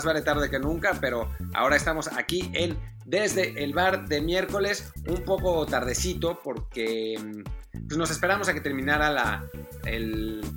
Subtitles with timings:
[0.00, 4.92] más vale tarde que nunca, pero ahora estamos aquí en desde el bar de miércoles,
[5.06, 7.42] un poco tardecito porque mm,
[7.86, 9.44] pues nos esperamos a que terminara la,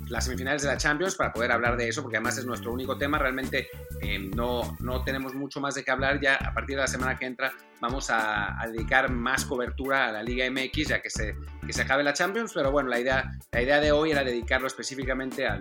[0.08, 2.96] las semifinales de la Champions para poder hablar de eso, porque además es nuestro único
[2.96, 3.18] tema.
[3.18, 3.68] Realmente
[4.00, 6.20] eh, no, no tenemos mucho más de qué hablar.
[6.20, 10.22] Ya a partir de la semana que entra vamos a, dedicar más cobertura a la
[10.22, 12.52] Liga MX, ya que se, que se acabe la Champions.
[12.54, 15.60] Pero bueno, la idea, la idea de hoy era dedicarlo específicamente al,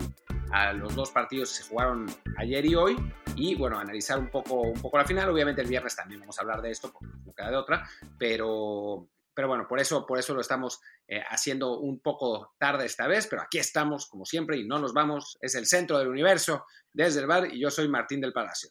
[0.53, 2.05] a los dos partidos que se jugaron
[2.37, 2.95] ayer y hoy
[3.35, 5.29] y bueno, analizar un poco, un poco la final.
[5.29, 9.09] Obviamente el viernes también vamos a hablar de esto, porque no queda de otra, pero,
[9.33, 13.25] pero bueno, por eso, por eso lo estamos eh, haciendo un poco tarde esta vez,
[13.27, 15.37] pero aquí estamos como siempre y no nos vamos.
[15.41, 18.69] Es el centro del universo desde el bar y yo soy Martín del Palacio.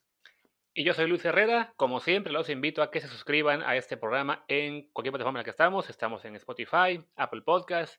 [0.74, 1.74] Y yo soy Luis Herrera.
[1.76, 5.40] Como siempre, los invito a que se suscriban a este programa en cualquier plataforma en
[5.40, 5.90] la que estamos.
[5.90, 7.96] Estamos en Spotify, Apple Podcast,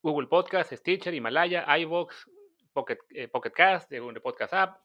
[0.00, 2.14] Google Podcast, Stitcher, Himalaya, iVoox,
[2.78, 4.80] Pocket, eh, Pocket Cast, de Podcast App,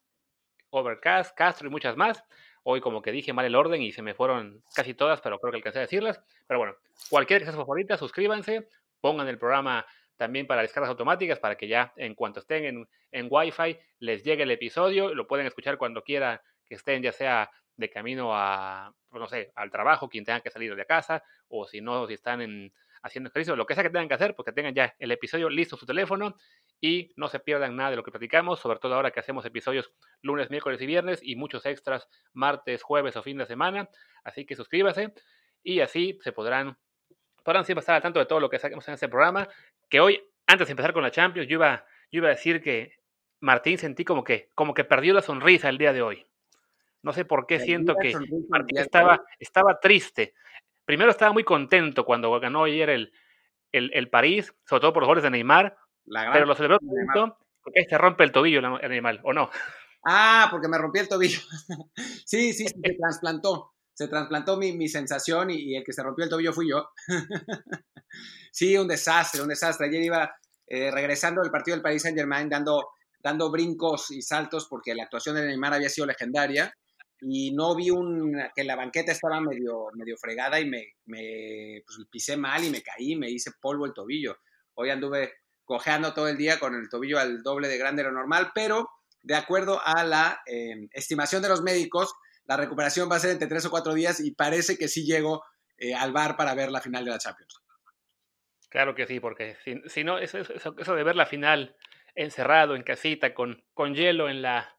[0.72, 2.23] Overcast, Castro y muchas más.
[2.63, 5.52] Hoy como que dije mal el orden y se me fueron casi todas, pero creo
[5.52, 6.19] que alcancé a decirlas.
[6.47, 6.75] Pero bueno,
[7.08, 8.67] cualquiera que sea favorita, suscríbanse,
[9.00, 9.85] pongan el programa
[10.17, 14.41] también para descargas automáticas para que ya en cuanto estén en, en Wi-Fi les llegue
[14.41, 19.22] el episodio, lo pueden escuchar cuando quiera que estén ya sea de camino a, pues
[19.22, 22.41] no sé, al trabajo, quien tenga que salir de casa, o si no, si están
[22.41, 22.73] en,
[23.04, 25.76] haciendo ejercicio, lo que sea que tengan que hacer, porque tengan ya el episodio listo
[25.76, 26.38] en su teléfono
[26.80, 29.92] y no se pierdan nada de lo que platicamos, sobre todo ahora que hacemos episodios
[30.22, 33.90] lunes, miércoles y viernes y muchos extras martes, jueves o fin de semana.
[34.24, 35.14] Así que suscríbase
[35.62, 36.78] y así se podrán,
[37.44, 39.50] podrán siempre estar al tanto de todo lo que saquemos en este programa.
[39.90, 42.94] Que hoy, antes de empezar con la Champions, yo iba, yo iba a decir que
[43.42, 46.25] Martín sentí como que, como que perdió la sonrisa el día de hoy.
[47.02, 48.13] No sé por qué siento que
[48.47, 50.34] Martín estaba, estaba triste
[50.85, 53.13] primero estaba muy contento cuando ganó ayer el,
[53.71, 57.97] el, París, sobre todo por los goles de Neymar, pero lo celebró tanto porque se
[57.97, 59.49] rompe el tobillo el animal, ¿o no?
[60.05, 61.39] Ah, porque me rompí el tobillo.
[62.25, 63.73] sí, sí, se trasplantó.
[63.94, 66.89] Se trasplantó mi, mi sensación y, el que se rompió el tobillo fui yo.
[68.51, 69.88] sí, un desastre, un desastre.
[69.88, 70.35] Ayer iba
[70.67, 72.89] eh, regresando del partido del Paris Saint Germain dando,
[73.19, 76.73] dando brincos y saltos porque la actuación de Neymar había sido legendaria
[77.25, 82.00] y no vi un, que la banqueta estaba medio, medio fregada y me, me pues,
[82.09, 84.38] pisé mal y me caí, me hice polvo el tobillo.
[84.75, 85.33] Hoy anduve
[85.63, 88.89] cojeando todo el día con el tobillo al doble de grande de lo normal, pero
[89.22, 92.13] de acuerdo a la em, estimación de los médicos,
[92.45, 95.44] la recuperación va a ser entre tres o cuatro días y parece que sí llego
[95.78, 97.62] eh, al bar para ver la final de la Champions.
[98.69, 99.56] Claro que sí, porque
[99.88, 101.75] si, no, eso, eso, eso, de ver la final
[102.16, 104.72] encerrado en casita con, con hielo en la,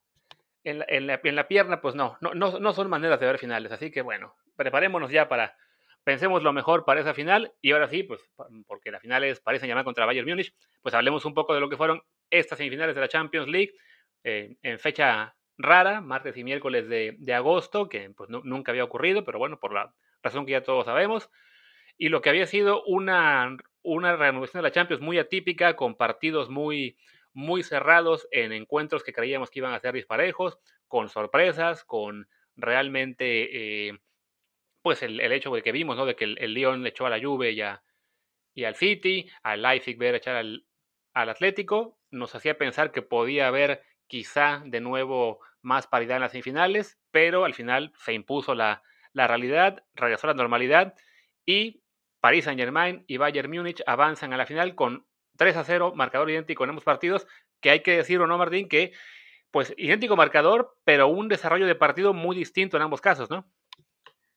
[0.65, 3.27] en la, en, la, en la, pierna, pues no, no, no, no son maneras de
[3.27, 3.71] ver finales.
[3.73, 5.57] Así que bueno, preparémonos ya para,
[6.05, 7.53] pensemos lo mejor para esa final.
[7.61, 8.21] Y ahora sí, pues
[8.67, 11.69] porque la final es París llamar contra Bayern Múnich, pues hablemos un poco de lo
[11.69, 13.75] que fueron estas semifinales de la Champions League
[14.23, 19.25] eh, en fecha rara, martes y miércoles de, de agosto, que pues nunca había ocurrido,
[19.25, 21.31] pero bueno, por la razón que ya todos sabemos.
[21.97, 26.51] Y lo que había sido una, una reanudación de la Champions muy atípica, con partidos
[26.51, 26.97] muy,
[27.34, 30.59] muy cerrados en encuentros que creíamos que iban a ser disparejos,
[30.89, 33.99] con sorpresas, con realmente, eh,
[34.83, 36.06] pues el, hecho de que vimos, ¿no?
[36.06, 37.61] De que el, el Lyon le echó a la Juve y,
[38.55, 40.65] y al City, al Leipzig ver echar al,
[41.12, 46.33] al Atlético, nos hacía pensar que podía haber quizá de nuevo más paridad en las
[46.33, 50.95] semifinales, pero al final se impuso la, la realidad, regresó la normalidad
[51.47, 51.83] y
[52.21, 55.06] París Saint Germain y Bayern Múnich avanzan a la final con
[55.37, 57.27] 3 a 0, marcador idéntico en ambos partidos,
[57.61, 58.93] que hay que decir o no, Martín, que
[59.50, 63.48] pues idéntico marcador, pero un desarrollo de partido muy distinto en ambos casos, ¿no?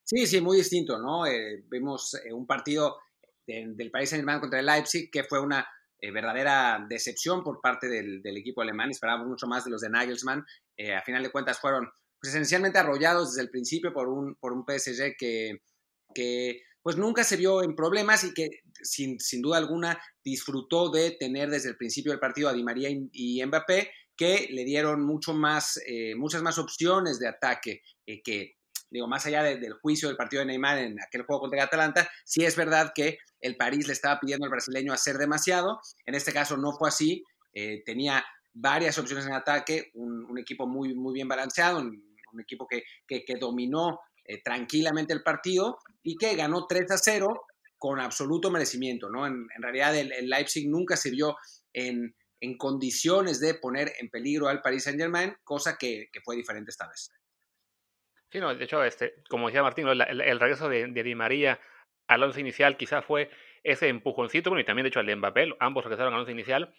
[0.04, 1.26] Sí, sí, muy distinto, ¿no?
[1.26, 3.00] Eh, vimos eh, un partido
[3.46, 5.66] del país alemán contra el Leipzig que fue una
[6.00, 8.92] eh, verdadera decepción por parte del, equipo alemán.
[8.92, 10.46] Esperábamos mucho más de los de Nagelsmann.
[10.96, 11.90] A final de cuentas fueron
[12.20, 17.36] pues, esencialmente arrollados desde el principio por un, por un PSG que pues nunca se
[17.36, 22.14] vio en problemas y que sin, sin duda alguna disfrutó de tener desde el principio
[22.14, 26.58] del partido a Di María y Mbappé, que le dieron mucho más, eh, muchas más
[26.58, 28.56] opciones de ataque eh, que,
[28.90, 32.10] digo, más allá de, del juicio del partido de Neymar en aquel juego contra Atalanta,
[32.24, 36.32] sí es verdad que el París le estaba pidiendo al brasileño hacer demasiado, en este
[36.32, 38.24] caso no fue así, eh, tenía
[38.54, 42.02] varias opciones en ataque, un, equipo muy, muy bien balanceado, un,
[42.40, 47.46] equipo que, que dominó eh, tranquilamente el partido y que ganó 3 a 0
[47.78, 49.26] con absoluto merecimiento, ¿no?
[49.26, 51.38] En, en realidad el, el, Leipzig nunca se vio
[51.74, 56.36] en, en, condiciones de poner en peligro al Paris Saint Germain, cosa que, que, fue
[56.36, 57.12] diferente esta vez.
[58.32, 61.60] Sí, no, de hecho, este, como decía Martín, el, el, regreso de, de, Di María
[62.08, 63.30] al once inicial quizá fue
[63.64, 66.74] ese empujoncito, bueno, y también de hecho al Mbappé, ambos regresaron al once inicial,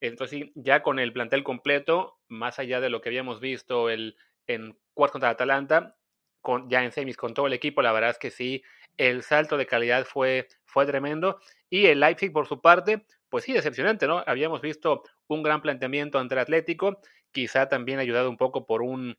[0.00, 4.78] Entonces, ya con el plantel completo, más allá de lo que habíamos visto el, en
[4.94, 5.96] cuarto contra Atalanta,
[6.40, 8.62] con, ya en semis con todo el equipo, la verdad es que sí,
[8.96, 11.40] el salto de calidad fue, fue tremendo.
[11.68, 14.22] Y el Leipzig, por su parte, pues sí, decepcionante, ¿no?
[14.26, 17.00] Habíamos visto un gran planteamiento ante el Atlético,
[17.32, 19.16] quizá también ayudado un poco por un,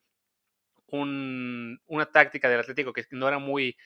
[0.91, 3.77] una táctica del Atlético que no era muy,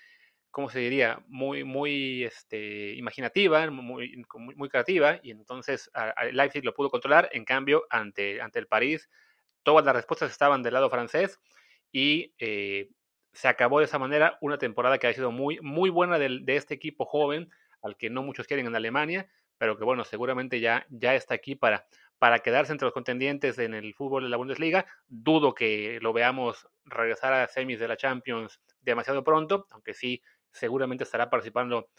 [0.52, 1.22] ¿cómo se diría?
[1.28, 4.24] Muy, muy este, imaginativa, muy,
[4.56, 5.92] muy, creativa, y entonces
[6.24, 7.30] el Leipzig lo pudo controlar.
[7.32, 9.10] En cambio, ante, ante el París,
[9.64, 11.40] todas las respuestas estaban del lado francés
[11.92, 12.90] y eh,
[13.36, 16.56] se acabó de esa manera una temporada que ha sido muy, muy buena de, de,
[16.56, 17.52] este equipo joven,
[17.82, 21.54] al que no muchos quieren en Alemania, pero que bueno, seguramente ya, ya está aquí
[21.56, 21.86] para,
[22.18, 24.86] para quedarse entre los contendientes en el fútbol de la Bundesliga.
[25.08, 30.22] Dudo que lo veamos regresar a semis de la Champions demasiado pronto, aunque sí,
[30.52, 31.90] seguramente estará participando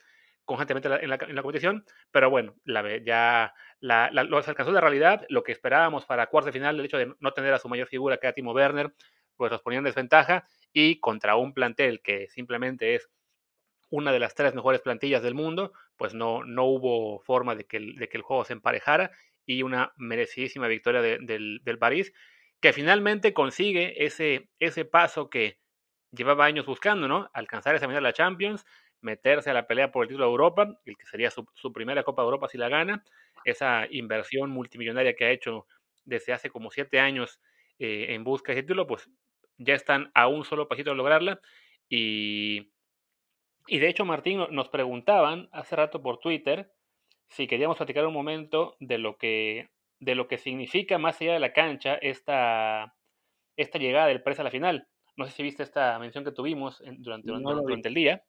[0.47, 5.27] constantemente en la, en la competición, pero bueno, la, ya la, lo alcanzó de realidad,
[5.29, 7.89] lo que esperábamos para cuarto de final, el hecho de no tener a su mayor
[7.89, 8.95] figura, que era Timo Werner,
[9.37, 10.47] pues los ponían en desventaja
[10.79, 13.09] y contra un plantel que simplemente es
[13.89, 17.79] una de las tres mejores plantillas del mundo, pues no, no hubo forma de que,
[17.79, 19.11] el, de que el juego se emparejara
[19.47, 22.13] y una merecidísima victoria del, del, París,
[22.61, 25.59] que finalmente consigue ese, ese paso que
[26.11, 27.31] llevaba años buscando, ¿no?
[27.33, 28.67] Alcanzar esa final de la Champions,
[29.01, 32.03] meterse a la pelea por el título de Europa, el que sería su, su, primera
[32.03, 33.03] Copa de Europa si la gana,
[33.45, 35.67] esa inversión multimillonaria que ha hecho
[36.05, 37.41] desde hace como siete años
[37.79, 39.09] eh, en busca de título, pues
[39.59, 41.41] ya están a un solo pasito de lograrla
[41.89, 42.71] y
[43.67, 46.71] y de hecho, Martín, nos preguntaban hace rato por Twitter
[47.29, 51.41] si queríamos platicar un momento de lo que, de lo que significa más allá de
[51.41, 52.95] la cancha esta,
[53.57, 54.87] esta llegada del Presa a la final.
[55.17, 58.23] No sé si viste esta mención que tuvimos durante, durante, el día.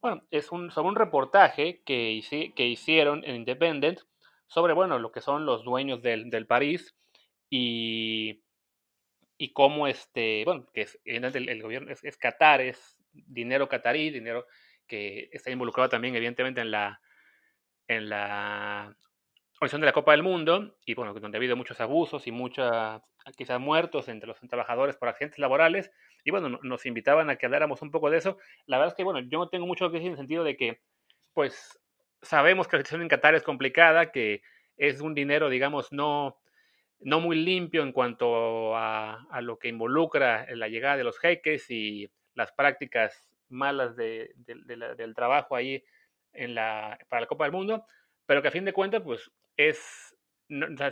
[0.00, 2.20] Bueno, es un, sobre un reportaje que,
[2.56, 4.00] que hicieron en Independent
[4.48, 6.96] sobre, bueno, lo que son los dueños del, del París
[7.50, 8.40] y,
[9.38, 14.46] y cómo este, bueno, que es, el, gobierno es, Qatar, es dinero catarí, dinero
[14.86, 17.00] que está involucrado también evidentemente en la,
[17.86, 18.96] en la
[19.54, 22.70] organización de la Copa del Mundo, y bueno, donde ha habido muchos abusos y muchos
[23.36, 25.90] quizás muertos entre los trabajadores por accidentes laborales,
[26.24, 28.38] y bueno, nos invitaban a que habláramos un poco de eso.
[28.66, 30.56] La verdad es que, bueno, yo no tengo mucho que decir en el sentido de
[30.56, 30.80] que,
[31.32, 31.78] pues,
[32.22, 34.42] sabemos que la situación en Qatar es complicada, que
[34.76, 36.38] es un dinero, digamos, no,
[37.00, 42.10] no muy limpio en cuanto a, lo que involucra la llegada de los jeques y
[42.34, 45.82] las prácticas malas de, del trabajo ahí
[46.32, 47.84] en la, para la Copa del Mundo,
[48.26, 50.14] pero que a fin de cuentas, pues es,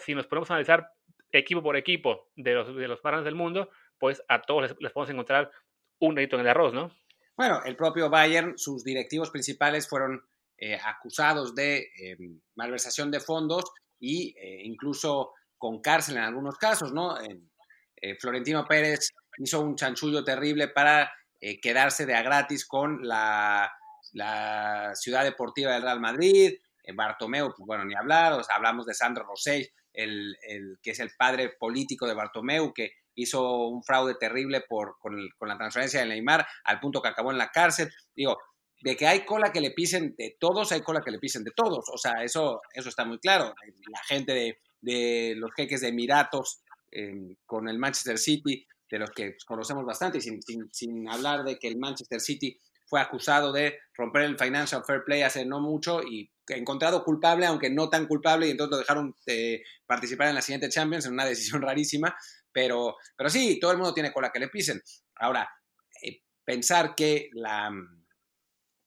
[0.00, 0.91] si nos ponemos a analizar
[1.32, 5.11] equipo por equipo de los, de los del mundo, pues a todos les, les, podemos
[5.11, 5.50] encontrar
[5.99, 6.91] un dedito en el arroz, ¿no?
[7.37, 10.23] Bueno, el propio Bayern, sus directivos principales fueron
[10.59, 12.17] eh, acusados de eh,
[12.55, 13.64] malversación de fondos
[13.99, 17.17] y eh, incluso con cárcel en algunos casos, ¿no?
[17.20, 23.71] Eh, Florentino Pérez hizo un chanchullo terrible para eh, quedarse de a gratis con la,
[24.12, 29.25] la, ciudad deportiva del Real Madrid, eh, Bartomeu, pues bueno, ni hablar, hablamos de Sandro
[29.25, 34.62] Rosell, el, el, que es el padre político de Bartomeu, que hizo un fraude terrible
[34.69, 37.90] por, con, con la transferencia de Neymar, al punto que acabó en la cárcel.
[38.14, 38.37] Digo,
[38.83, 41.52] de que hay cola que le pisen de todos, hay cola que le pisen de
[41.52, 41.88] todos.
[41.92, 43.54] O sea, eso, eso está muy claro.
[43.90, 46.62] La gente de, de los jeques de Emiratos
[46.93, 51.59] eh, con el Manchester City, de los que conocemos bastante, sin, sin, sin, hablar de
[51.59, 56.02] que el Manchester City fue acusado de romper el Financial Fair Play hace no mucho
[56.05, 60.43] y encontrado culpable, aunque no tan culpable, y entonces lo dejaron eh, participar en la
[60.43, 62.16] siguiente Champions en una decisión rarísima,
[62.52, 64.81] pero, pero sí, todo el mundo tiene cola que le pisen.
[65.16, 65.50] Ahora,
[66.00, 67.73] eh, pensar que la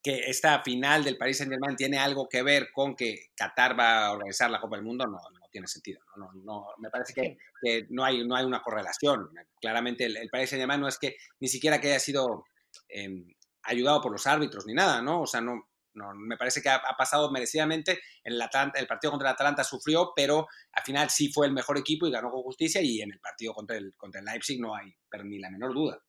[0.01, 4.05] que esta final del Paris Saint Germain tiene algo que ver con que Qatar va
[4.05, 5.99] a organizar la Copa del Mundo, no tiene sentido.
[6.15, 9.29] No, no, no me parece que, que, no, hay, no hay una correlación.
[9.59, 12.45] Claramente el, el Saint Germain no es que ni siquiera que haya sido
[12.87, 13.25] eh,
[13.63, 15.21] ayudado por los árbitros ni nada, ¿no?
[15.21, 17.99] O sea, no, no me parece que ha, ha pasado merecidamente.
[18.23, 21.77] El, Atlanta, el partido contra el Atalanta sufrió, pero al final sí fue el mejor
[21.77, 22.81] equipo y ganó con justicia.
[22.81, 25.73] Y en el partido contra el, contra el Leipzig no hay pero ni la menor
[25.73, 26.01] duda.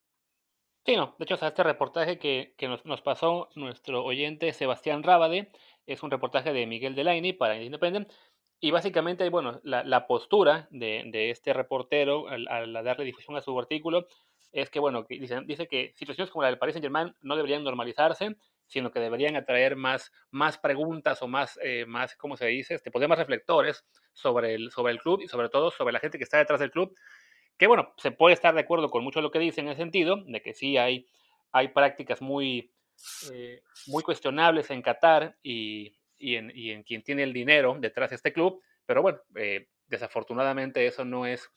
[0.85, 1.15] Sí, no.
[1.19, 5.51] De hecho, o sea, este reportaje que, que nos, nos, pasó nuestro oyente Sebastián Rábade
[5.85, 8.11] es un reportaje de Miguel Delaini para Independent.
[8.61, 13.41] Y básicamente, bueno, la, la postura de, de, este reportero al, al, darle difusión a
[13.41, 14.07] su artículo
[14.53, 17.35] es que, bueno, que dice, dice que situaciones como la del Paris Saint Germain no
[17.35, 18.35] deberían normalizarse,
[18.67, 22.75] sino que deberían atraer más, más preguntas o más, eh, más, ¿cómo se dice?
[22.75, 26.17] Este, poner más reflectores sobre el, sobre el club y sobre todo sobre la gente
[26.17, 26.95] que está detrás del club
[27.61, 29.75] que bueno, se puede estar de acuerdo con mucho de lo que dice en el
[29.75, 31.05] sentido de que sí hay,
[31.51, 32.71] hay prácticas muy,
[33.31, 38.11] eh, muy cuestionables en Qatar y, y, en, y, en, quien tiene el dinero detrás
[38.11, 41.49] de este club, Pero bueno, eh, desafortunadamente eso no es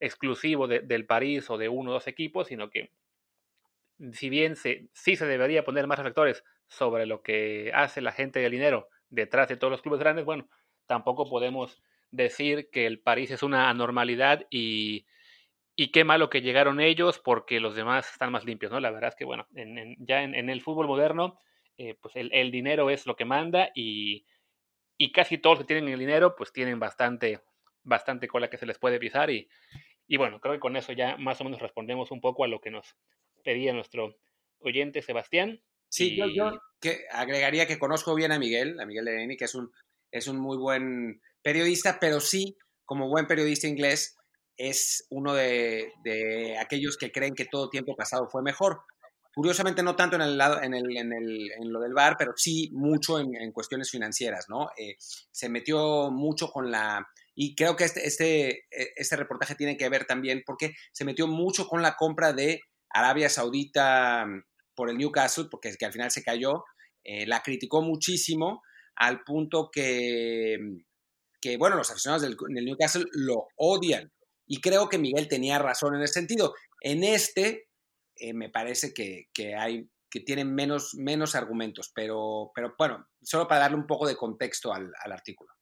[0.00, 2.92] exclusivo del París o de uno o dos equipos, sino que
[4.12, 8.52] si bien sí se debería poner más reflectores sobre lo que hace la gente del
[8.52, 10.48] dinero detrás de todos los clubes grandes, bueno,
[10.86, 15.06] tampoco podemos decir que el París es una anormalidad y,
[15.92, 18.80] qué malo que llegaron ellos porque los demás están más limpios, ¿no?
[18.80, 21.38] La verdad es que, bueno, en, ya en, el fútbol moderno,
[21.78, 24.26] eh, pues el, dinero es lo que manda y,
[24.96, 27.40] y, casi todos que tienen el dinero, pues tienen bastante,
[27.82, 29.48] bastante cola que se les puede pisar y,
[30.06, 32.60] y bueno, creo que con eso ya más o menos respondemos un poco a lo
[32.60, 32.96] que nos
[33.44, 34.16] pedía nuestro
[34.60, 35.62] oyente Sebastián.
[35.88, 39.72] Sí, yo, que agregaría que conozco bien a Miguel, a Miguel Lenini, que es un,
[40.10, 44.16] es un muy buen periodista, pero sí, como buen periodista inglés,
[44.56, 45.92] es uno de,
[46.58, 48.82] aquellos que creen que todo tiempo pasado fue mejor.
[49.38, 52.32] Curiosamente, no tanto en, el lado, en, el, en, el, en lo del bar, pero
[52.34, 54.70] sí mucho en, cuestiones financieras, ¿no?
[54.76, 59.76] Eh, se metió mucho con la y creo que este, este, e, este reportaje tiene
[59.76, 64.42] que ver también porque se metió mucho con la compra de Arabia Saudita mm,
[64.74, 66.64] por el Newcastle, porque que al final se cayó.
[67.04, 68.62] Eh, la criticó muchísimo
[68.96, 70.78] al punto que, mm,
[71.40, 74.10] que bueno, los aficionados del, Newcastle lo odian.
[74.48, 76.54] Y creo que Miguel tenía razón en ese sentido.
[76.80, 77.67] En este,
[78.20, 83.46] eh, me parece que, que, hay que tienen menos, menos argumentos, pero, pero bueno, solo
[83.46, 85.52] para darle un poco de contexto al, al artículo.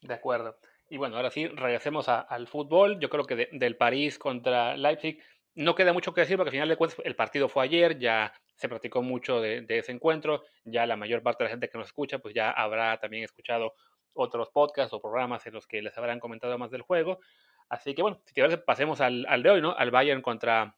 [0.00, 0.58] De acuerdo.
[0.88, 2.98] Y bueno, ahora sí, regresemos al fútbol.
[2.98, 5.22] Yo creo que del París contra Leipzig
[5.54, 8.32] no queda mucho que decir porque al final de cuentas el partido fue ayer, ya
[8.56, 11.88] se practicó mucho de, ese encuentro, ya la mayor parte de la gente que nos
[11.88, 13.74] escucha pues ya habrá también escuchado
[14.12, 17.20] otros podcasts o programas en los que les habrán comentado más del juego.
[17.68, 19.76] Así que bueno, si te pasemos al, de hoy, ¿no?
[19.76, 20.76] Al Bayern contra,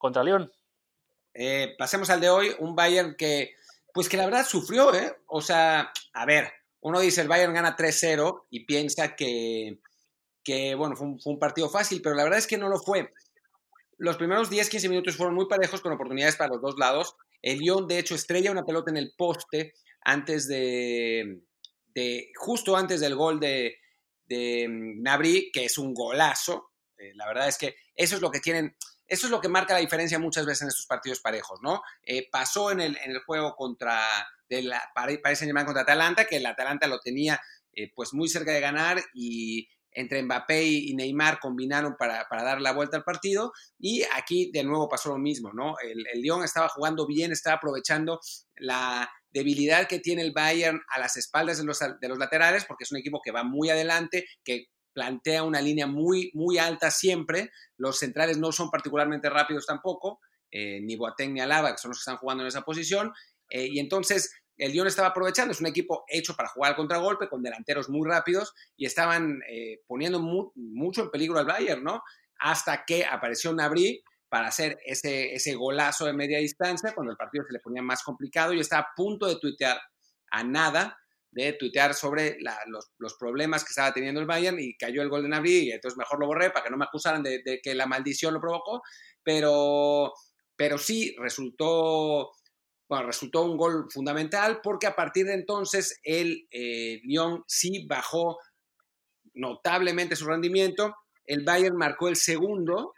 [0.00, 0.50] contra León.
[1.34, 3.54] Eh, pasemos al de hoy, un Bayern que,
[3.92, 5.14] pues que la verdad sufrió, ¿eh?
[5.26, 9.78] O sea, a ver, uno dice el Bayern gana 3-0 y piensa que,
[10.42, 13.12] que bueno, fue un, partido fácil, pero la verdad es que no lo fue.
[13.98, 17.14] Los primeros 10-15 minutos fueron muy parejos con oportunidades para los dos lados.
[17.42, 21.42] El Lyon, de hecho, estrella una pelota en el poste antes de,
[21.94, 23.76] de justo antes del gol de,
[24.24, 26.70] de Nabri, que es un golazo.
[26.96, 28.74] Eh, la verdad es que eso es lo que tienen,
[29.10, 31.82] eso es lo que marca la diferencia muchas veces en estos partidos parejos, ¿no?
[32.04, 34.00] Eh, pasó en el, juego contra
[34.48, 37.40] de la Paris Saint-Germain contra Atalanta, que el Atalanta lo tenía
[37.72, 42.72] eh, pues muy cerca de ganar y entre Mbappé y Neymar combinaron para, dar la
[42.72, 45.74] vuelta al partido y aquí de nuevo pasó lo mismo, ¿no?
[45.80, 48.20] El, el Lyon estaba jugando bien, estaba aprovechando
[48.54, 52.98] la debilidad que tiene el Bayern a las espaldas de los laterales, porque es un
[52.98, 58.38] equipo que va muy adelante, que plantea una línea muy, muy alta siempre, los centrales
[58.38, 60.20] no son particularmente rápidos tampoco,
[60.50, 63.12] eh, ni Boateng ni Alaba, que son los que están jugando en esa posición,
[63.50, 67.28] eh, y entonces el Lyon estaba aprovechando, es un equipo hecho para jugar al contragolpe,
[67.28, 72.02] con delanteros muy rápidos, y estaban eh, poniendo mucho en peligro al Bayern, ¿no?
[72.38, 77.44] Hasta que apareció Nabri para hacer ese, ese golazo de media distancia, cuando el partido
[77.46, 79.80] se le ponía más complicado, y estaba a punto de tuitear
[80.30, 80.99] a nada,
[81.32, 85.28] de tuitear sobre los, problemas que estaba teniendo el Bayern y cayó el gol de
[85.28, 87.86] Nabri y entonces mejor lo borré para que no me acusaran de, de, que la
[87.86, 88.82] maldición lo provocó,
[89.22, 90.12] pero,
[90.56, 92.32] pero sí resultó
[92.90, 98.38] bueno, resultó un gol fundamental porque a partir de entonces el eh, Lyon sí bajó
[99.32, 100.96] notablemente su rendimiento.
[101.24, 102.94] El Bayern marcó el segundo,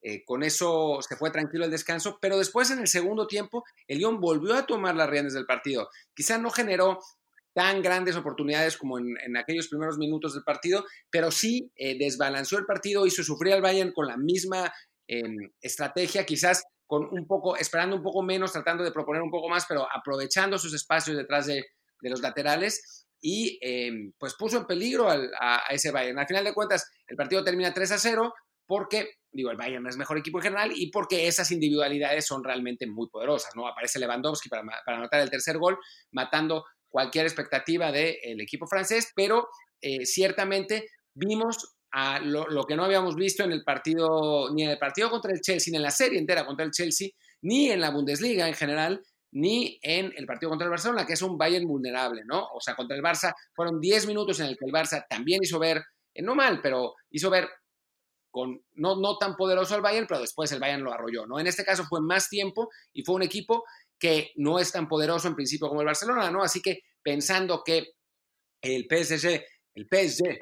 [0.00, 3.98] eh, con eso se fue tranquilo el descanso, pero después en el segundo tiempo el
[3.98, 5.90] Lyon volvió a tomar las riendas del partido.
[6.14, 7.00] Quizá no generó
[7.54, 12.66] tan grandes oportunidades como en, aquellos primeros minutos del partido, pero sí eh, desbalanceó el
[12.66, 14.72] partido, hizo sufrir al Bayern con la misma
[15.06, 19.48] em, estrategia, quizás con un poco, esperando un poco menos, tratando de proponer un poco
[19.48, 21.64] más, pero aprovechando sus espacios detrás de,
[22.00, 26.18] los laterales y em, pues puso en peligro a, ese Bayern.
[26.18, 28.34] Al final de cuentas, el partido termina 3 a 0
[28.66, 32.86] porque, digo, el Bayern es mejor equipo en general y porque esas individualidades son realmente
[32.86, 33.66] muy poderosas, ¿no?
[33.66, 35.78] Aparece Lewandowski para, para anotar el tercer gol,
[36.12, 39.48] matando cualquier expectativa del equipo francés, pero
[39.80, 41.74] eh, ciertamente vimos
[42.22, 45.72] lo, que no habíamos visto en el partido, ni en el partido contra el Chelsea,
[45.72, 47.08] ni en la serie entera contra el Chelsea,
[47.42, 51.22] ni en la Bundesliga en general, ni en el partido contra el Barcelona, que es
[51.22, 52.46] un Bayern vulnerable, ¿no?
[52.54, 55.58] O sea, contra el Barça fueron 10 minutos en el que el Barça también hizo
[55.58, 55.82] ver,
[56.14, 57.48] eh, no mal, pero hizo ver
[58.30, 61.40] con no, no tan poderoso al Bayern, pero después el Bayern lo arrolló, ¿no?
[61.40, 63.64] En este caso fue más tiempo y fue un equipo
[63.98, 66.42] que no es tan poderoso en principio como el Barcelona, ¿no?
[66.42, 67.94] Así que pensando que
[68.60, 70.38] el PSG, el PSG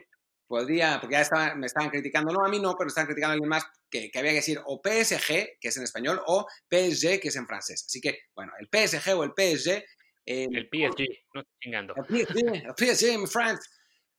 [0.47, 3.49] podría, porque ya me estaban criticando, no a mí no, pero estaban criticando a alguien
[3.49, 7.37] más que, había que decir o PSG, que es en español, o PSG, que es
[7.37, 7.85] en francés.
[7.87, 9.83] Así que, bueno, el PSG o el PSG.
[10.25, 11.95] Eh, el PSG, no estoy chingando.
[11.97, 13.63] El PSG, el PSG en France.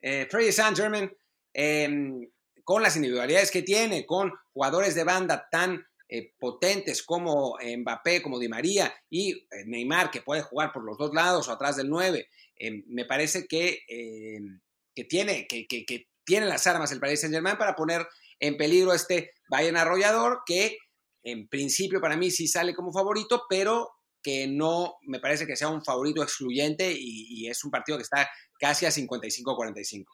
[0.01, 1.09] eh, Freddy Saint Germain,
[1.53, 2.29] em,
[2.63, 5.85] con las individualidades que tiene, con jugadores de banda tan
[6.15, 10.95] eh, potentes como Mbappé, como Di María y eh, Neymar, que puede jugar por los
[10.95, 14.61] dos lados o atrás del 9, em, me parece que, em,
[14.93, 18.05] que, tiene, que, que, tiene las armas el Paris Saint Germain para poner
[18.39, 20.77] en peligro este Bayern arrollador que
[21.23, 23.89] en principio para mí sí sale como favorito, pero
[24.21, 28.29] que no me parece que sea un favorito excluyente y, es un partido que está
[28.59, 30.05] casi a 55-45.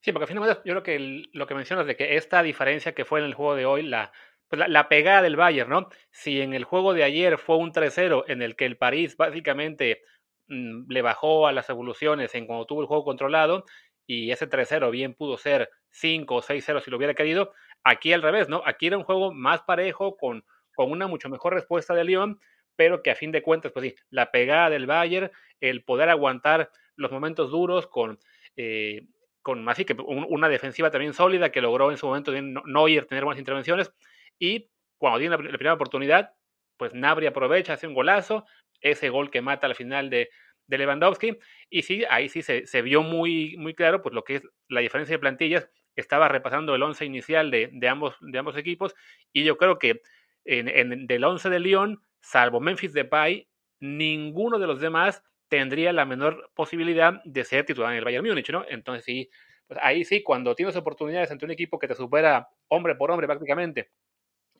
[0.00, 3.04] Sí, porque al final yo creo que lo que mencionas de que esta diferencia que
[3.04, 4.12] fue en el juego de hoy, la,
[4.52, 5.88] pues la, pegada del Bayern, ¿no?
[6.10, 10.02] Si en el juego de ayer fue un 3-0 en el que el París básicamente
[10.48, 13.64] mm, le bajó a las evoluciones en cuando tuvo el juego controlado
[14.06, 18.20] y ese 3-0 bien pudo ser 5 o 6-0 si lo hubiera querido, aquí al
[18.20, 18.60] revés, ¿no?
[18.66, 20.44] Aquí era un juego más parejo con,
[20.74, 22.38] con una mucho mejor respuesta de Lyon
[22.76, 25.30] pero que a fin de cuentas, pues sí, la pegada del Bayern,
[25.60, 28.18] el poder aguantar los momentos duros con,
[28.56, 29.06] eh,
[29.40, 33.06] con así que una defensiva también sólida que logró en su momento no, no ir,
[33.06, 33.92] tener buenas intervenciones,
[34.38, 36.32] y cuando tiene la, primera oportunidad,
[36.76, 38.44] pues Nabri aprovecha, hace un golazo,
[38.80, 40.30] ese gol que mata al final de,
[40.66, 41.38] de Lewandowski,
[41.70, 44.80] y sí, ahí sí se, se, vio muy, muy claro pues lo que es la
[44.80, 48.94] diferencia de plantillas, estaba repasando el once inicial de, de, ambos, de ambos equipos,
[49.32, 50.02] y yo creo que
[50.44, 53.48] en, en, del once de Lyon salvo Memphis Depay,
[53.80, 58.50] ninguno de los demás tendría la menor posibilidad de ser titular en el Bayern Múnich,
[58.50, 58.64] ¿no?
[58.68, 59.28] Entonces sí,
[59.66, 63.26] pues ahí sí, cuando tienes oportunidades ante un equipo que te supera hombre por hombre
[63.26, 63.90] prácticamente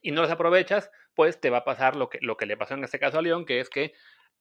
[0.03, 2.75] y no las aprovechas, pues te va a pasar lo que, lo que le pasó
[2.75, 3.93] en este caso a León, que es que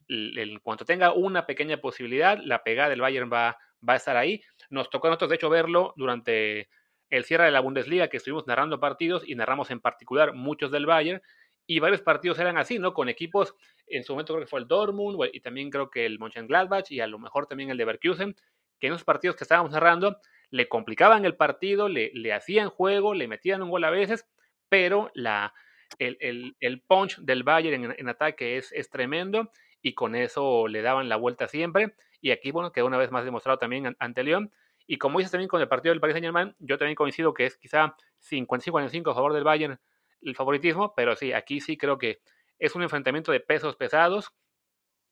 [0.09, 3.57] en cuanto tenga una pequeña posibilidad, la pegada del Bayern va,
[3.89, 4.43] va a estar ahí.
[4.69, 6.69] Nos tocó a nosotros, de hecho, verlo durante
[7.09, 10.87] el cierre de la Bundesliga, que estuvimos narrando partidos y narramos en particular muchos del
[10.87, 11.23] Bayern,
[11.67, 12.93] y varios partidos eran así, ¿no?
[12.93, 13.55] Con equipos,
[13.87, 17.01] en su momento creo que fue el Dortmund y también creo que el Mönchengladbach y
[17.01, 18.35] a lo mejor también el Leverkusen,
[18.81, 20.19] que en esos partidos que estábamos narrando
[20.51, 24.27] le complicaban el partido, le, le hacían juego, le metían un gol a veces,
[24.73, 25.53] pero la,
[25.99, 31.11] el, el, punch del Bayern en, ataque es, es, tremendo y con eso le daban
[31.11, 31.95] la vuelta siempre.
[32.23, 34.51] Y aquí, bueno, quedó una vez más demostrado también ante León.
[34.87, 37.45] Y como dices también con el partido del Paris Saint Germain, yo también coincido que
[37.45, 37.95] es quizá
[38.31, 39.79] 55-45 a favor del Bayern
[40.23, 42.23] el favoritismo, pero sí, aquí sí creo que
[42.59, 44.33] es un enfrentamiento de pesos pesados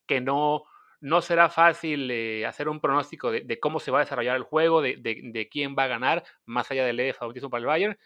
[0.06, 0.64] que no,
[1.02, 4.80] no será fácil eh, hacer un pronóstico de, cómo se va a desarrollar el juego,
[4.80, 7.98] de, de, quién va a ganar, más allá del favoritismo para el Bayern.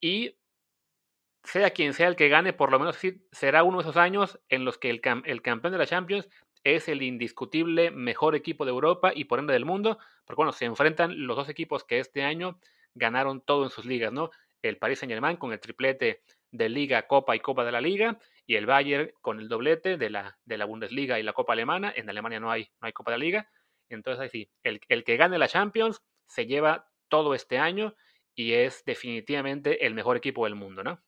[0.00, 0.39] Y
[1.44, 2.98] sea quien sea el que gane, por lo menos
[3.32, 6.28] será uno de esos años en los que el, campeón de la Champions
[6.64, 10.66] es el indiscutible mejor equipo de Europa y por ende del mundo, porque bueno, se
[10.66, 12.60] enfrentan los dos equipos que este año
[12.94, 14.30] ganaron todo en sus ligas, ¿no?
[14.62, 18.18] el Paris Saint Germain con el triplete de Liga, Copa y Copa de la Liga,
[18.46, 21.92] y el Bayern con el doblete de la, de la Bundesliga y la Copa Alemana.
[21.94, 23.50] En Alemania no hay, no hay Copa de la Liga.
[23.88, 27.94] Entonces, ahí sí, el, el que gane la Champions se lleva todo este año
[28.34, 31.00] y es definitivamente el mejor equipo del mundo, ¿no?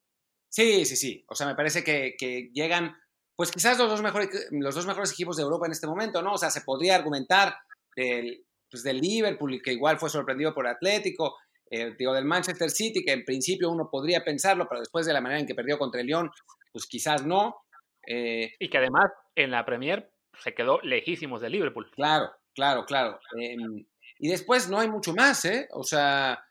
[0.53, 1.25] Sí, sí, sí.
[1.29, 2.95] O sea, me parece que, que llegan,
[3.35, 6.35] pues quizás los dos, mejores, los dos mejores equipos de Europa en este momento, ¿no?
[6.35, 7.57] O sea, se podría argumentar
[7.97, 11.39] del, pues del Liverpool, que igual fue sorprendido por Atlético,
[11.71, 15.23] eh, digo, del Manchester City, que en principio uno podría pensarlo, pero después de la
[15.23, 16.31] manera en que perdió contra el Lyon,
[16.71, 17.63] pues quizás no.
[18.07, 21.91] Eh, y que además en la Premier se quedó lejísimos de Liverpool.
[21.93, 23.19] Claro, claro, claro.
[23.39, 23.87] Em,
[24.19, 25.67] y después no hay mucho más, ¿eh?
[25.73, 26.45] O sea,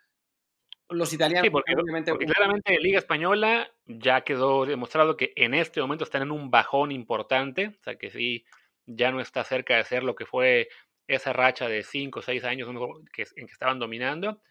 [0.89, 1.45] los italianos.
[1.45, 6.31] Sí, porque, porque claramente Liga Española ya quedó demostrado que en este momento están en
[6.31, 8.45] un bajón importante, o sea que sí,
[8.85, 10.69] ya no está cerca de ser lo que fue
[11.07, 14.41] esa racha de 5 o 6 años en que estaban dominando.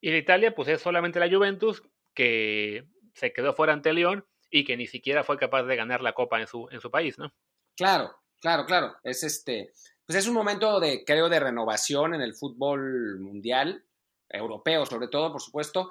[0.00, 1.82] Y de Italia, pues es solamente la Juventus,
[2.14, 6.12] que se quedó fuera ante León y que ni siquiera fue capaz de ganar la
[6.12, 7.32] copa en su, en su país, ¿no?
[7.76, 8.96] Claro, claro, claro.
[9.02, 9.72] Es este,
[10.06, 13.84] pues es un momento de, creo, de renovación en el fútbol mundial,
[14.28, 15.90] europeo sobre todo, por supuesto.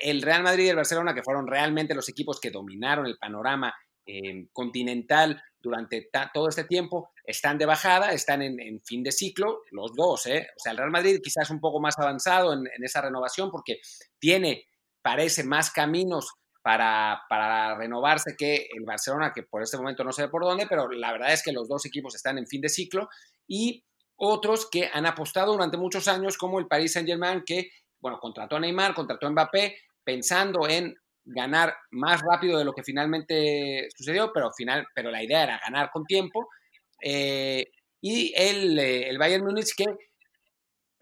[0.00, 3.74] El Real Madrid y el Barcelona, que fueron realmente los equipos que dominaron el panorama
[4.06, 9.94] eh, continental durante todo este tiempo, están de bajada, están en, fin de ciclo, los
[9.94, 10.48] dos, ¿eh?
[10.56, 13.80] O sea, el Real Madrid quizás un poco más avanzado en, esa renovación porque
[14.18, 14.64] tiene,
[15.02, 20.28] parece, más caminos para, para, renovarse que el Barcelona, que por este momento no sé
[20.28, 23.08] por dónde, pero la verdad es que los dos equipos están en fin de ciclo
[23.46, 23.84] y
[24.16, 28.60] otros que han apostado durante muchos años, como el Paris Saint-Germain, que, bueno, contrató a
[28.60, 34.50] Neymar, contrató a Mbappé, pensando en ganar más rápido de lo que finalmente sucedió, pero,
[34.52, 36.48] final, pero la idea era ganar con tiempo.
[37.02, 37.66] Eh,
[38.00, 39.84] y el, eh, el Bayern Múnich, que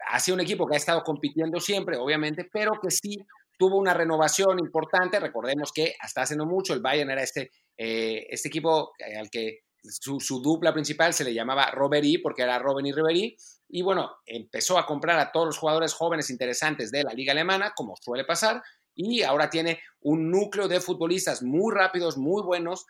[0.07, 3.17] ha sido un equipo que ha estado compitiendo siempre, obviamente, pero que sí
[3.57, 5.19] tuvo una renovación importante.
[5.19, 9.59] Recordemos que hasta hace no mucho el Bayern era este, eh, este equipo al que
[9.83, 13.37] su, dupla principal se le llamaba Robery porque era Robben y Ribery.
[13.69, 17.73] Y bueno, empezó a comprar a todos los jugadores jóvenes interesantes de la liga alemana,
[17.75, 18.61] como suele pasar,
[18.95, 22.85] y ahora tiene un núcleo de futbolistas muy rápidos, muy buenos,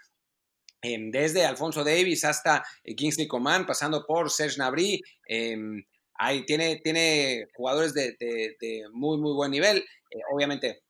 [0.82, 5.02] em, desde Alfonso Davis hasta eh, Kingsley Coman, pasando por Serge Nabry.
[5.28, 5.84] Em,
[6.16, 8.16] ahí tiene, tiene jugadores de,
[8.94, 9.78] muy, muy buen nivel.
[10.12, 10.20] Eh,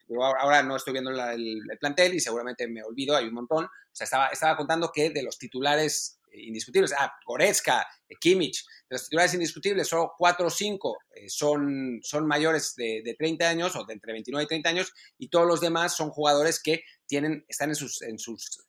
[0.10, 3.66] obviamente, ahora no estoy viendo el, plantel y seguramente me olvido, hay un montón.
[3.66, 8.66] O sea, estaba, estaba contando que de los titulares eh, indiscutibles, ah, Goretzka, eh, Kimmich,
[8.90, 13.76] de los titulares indiscutibles, solo 4 o 5 son, son mayores de, de, 30 años
[13.76, 17.46] o de entre 29 y 30 años y todos los demás son jugadores que tienen,
[17.48, 18.66] están en sus, en sus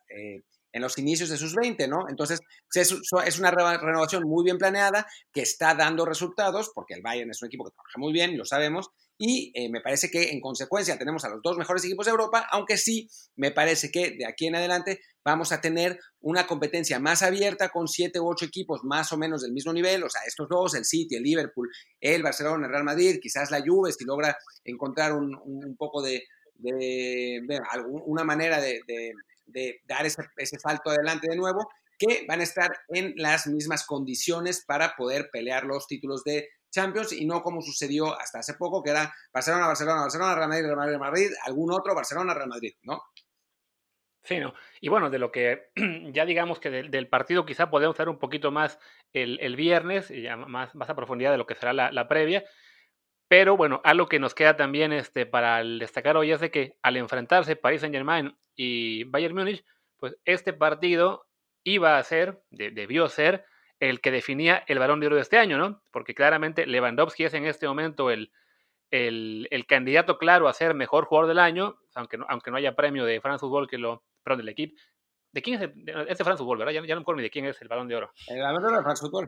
[0.73, 2.07] en los inicios de sus 20, ¿no?
[2.09, 2.41] Entonces,
[2.73, 7.47] es, una renovación muy bien planeada que está dando resultados, porque el Bayern es un
[7.47, 8.89] equipo que trabaja muy bien, lo sabemos,
[9.23, 12.47] y eh, me parece que en consecuencia tenemos a los dos mejores equipos de Europa,
[12.51, 17.21] aunque sí me parece que de aquí en adelante vamos a tener una competencia más
[17.21, 20.49] abierta con siete u ocho equipos más o menos del mismo nivel, o sea, estos
[20.49, 24.35] dos, el City, el Liverpool, el Barcelona, el Real Madrid, quizás la Juve, si logra
[24.65, 26.23] encontrar un, poco de,
[28.05, 28.81] una manera de
[29.53, 34.63] de dar ese, salto adelante de nuevo, que van a estar en las mismas condiciones
[34.65, 38.91] para poder pelear los títulos de Champions y no como sucedió hasta hace poco, que
[38.91, 43.03] era Barcelona, Barcelona, Barcelona, Real Madrid, Real Madrid, Madrid, algún otro, Barcelona, Real Madrid, ¿no?
[44.23, 44.53] Sí, ¿no?
[44.79, 45.71] Y bueno, de lo que
[46.13, 48.79] ya digamos que del, partido quizá podemos hacer un poquito más
[49.13, 52.43] el, viernes, ya más, más a profundidad de lo que será la, la previa,
[53.31, 56.97] pero bueno, algo que nos queda también este, para destacar hoy es de que al
[56.97, 59.63] enfrentarse Paris Saint Germain y Bayern Múnich,
[59.95, 61.25] pues este partido
[61.63, 63.45] iba a ser, debió ser,
[63.81, 65.81] el que definía el balón de oro de este año, ¿no?
[65.91, 68.31] Porque claramente Lewandowski es en este momento el,
[68.91, 73.05] el, candidato claro a ser mejor jugador del año, aunque no, aunque no haya premio
[73.05, 74.79] de France Football que lo, perdón, del equipo.
[75.31, 76.73] ¿De quién es el, este France Football, verdad?
[76.73, 78.11] Ya, no me acuerdo ni de quién es el balón de oro.
[78.27, 79.27] El balón de oro de France Football.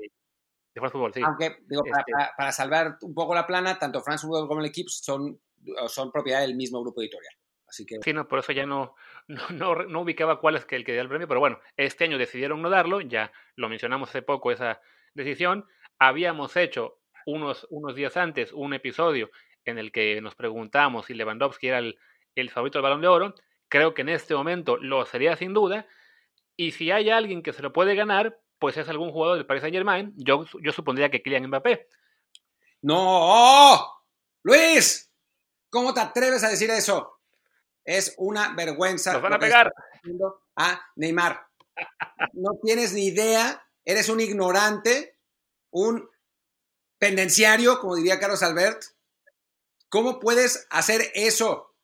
[1.23, 4.89] Aunque, digo, este para, salvar un poco la plana, tanto France Football como el equipo
[4.89, 5.41] son,
[5.87, 7.33] son propiedad del mismo grupo editorial.
[7.67, 7.97] Así que...
[8.03, 8.93] Sí, no, por eso ya no,
[9.51, 12.61] no, no, ubicaba cuál es el que dio el premio, pero bueno, este año decidieron
[12.61, 14.81] no darlo, ya lo mencionamos hace poco esa
[15.13, 15.65] decisión.
[15.99, 19.29] Habíamos hecho unos, unos días antes un episodio
[19.65, 23.35] en el que nos preguntamos si Lewandowski era el, favorito del balón de oro.
[23.69, 25.87] Creo que en este momento lo sería sin duda.
[26.55, 29.61] Y si hay alguien que se lo puede ganar, pues es algún jugador del Paris
[29.61, 31.87] Saint Germain, yo, yo supondría que Kylian Mbappé.
[32.81, 33.79] ¡No!
[34.43, 35.11] ¡Luis!
[35.69, 37.19] ¿Cómo te atreves a decir eso?
[37.85, 39.13] Es una vergüenza.
[39.13, 39.73] Nos van a pegar.
[40.55, 41.47] A Neymar.
[42.33, 45.17] No tienes ni idea, eres un ignorante,
[45.71, 46.09] un
[46.99, 48.83] pendenciario, como diría Carlos Albert.
[49.89, 51.75] ¿Cómo puedes hacer eso?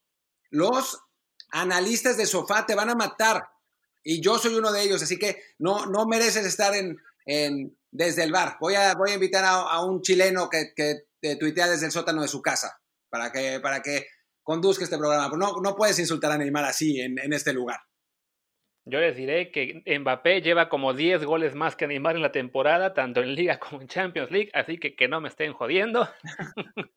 [0.50, 1.04] Los
[1.52, 3.50] analistas de sofá te van a matar.
[4.04, 8.24] Y yo soy uno de ellos, así que no, no mereces estar en, en desde
[8.24, 8.58] el bar.
[8.60, 12.22] Voy a, voy a invitar a, un chileno que, que te tuitea desde el sótano
[12.22, 14.08] de su casa para que, para que
[14.44, 15.36] conduzca este programa.
[15.38, 17.80] No, no puedes insultar a Neymar así en, en este lugar.
[18.86, 22.94] Yo les diré que Mbappé lleva como 10 goles más que Neymar en la temporada,
[22.94, 26.10] tanto en Liga como en Champions League, así que que no me estén jodiendo.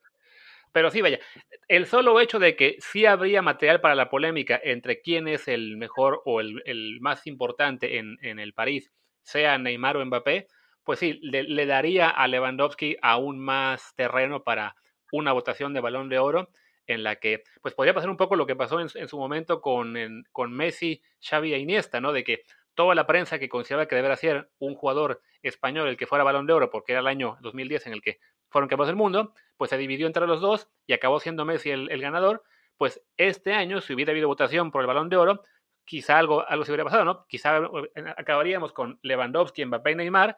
[0.72, 1.20] Pero sí, vaya,
[1.68, 5.76] el solo hecho de que sí habría material para la polémica entre quién es el
[5.76, 8.90] mejor o el, más importante en, el París,
[9.22, 10.46] sea Neymar o Mbappé,
[10.82, 14.74] pues sí, le, daría a Lewandowski aún más terreno para
[15.12, 16.48] una votación de balón de oro
[16.86, 20.24] en la que pues podría pasar un poco lo que pasó en, su momento con,
[20.32, 22.12] con Messi, Xavi e Iniesta, ¿no?
[22.12, 22.42] De que
[22.74, 26.46] toda la prensa que consideraba que debería ser un jugador español el que fuera balón
[26.46, 28.18] de oro, porque era el año 2010 en el que
[28.48, 32.00] fueron campeones del mundo, pues se dividió entre los dos y acabó siendo Messi el,
[32.00, 32.42] ganador.
[32.76, 35.42] Pues este año, si hubiera habido votación por el balón de oro,
[35.84, 37.26] quizá algo, algo se hubiera pasado, ¿no?
[37.26, 40.36] Quizá eh, acabaríamos con Lewandowski, Mbappé y Neymar,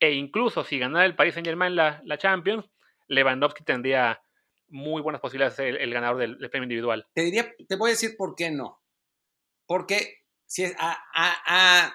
[0.00, 2.70] e incluso si ganara el Paris Saint Germain la, la Champions,
[3.08, 4.22] Lewandowski tendría
[4.68, 7.06] muy buenas posibilidades de ser el, ganador del, premio individual.
[7.14, 8.80] Te diría, te voy a decir por qué no.
[9.66, 11.94] Porque si es a, a,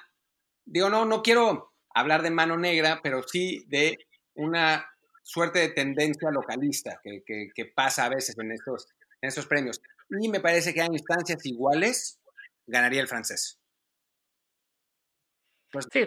[0.66, 3.98] digo, no, no quiero hablar de mano negra, pero sí de
[4.36, 4.88] una
[5.24, 8.88] suerte de tendencia localista que, que, pasa a veces en estos,
[9.22, 9.82] en estos premios.
[10.10, 12.20] Y me parece que a instancias iguales
[12.68, 13.60] ganaría el francés.
[15.74, 16.06] Pues, sí,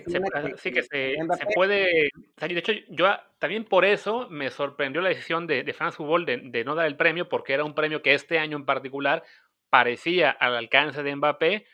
[0.59, 2.55] sí que se, se, puede salir.
[2.55, 3.09] De hecho, yo
[3.41, 6.87] también por eso me sorprendió la decisión de, de France Football de, de, no dar
[6.87, 9.25] el premio, porque era un premio que este año en particular
[9.69, 11.67] parecía al alcance de Mbappé.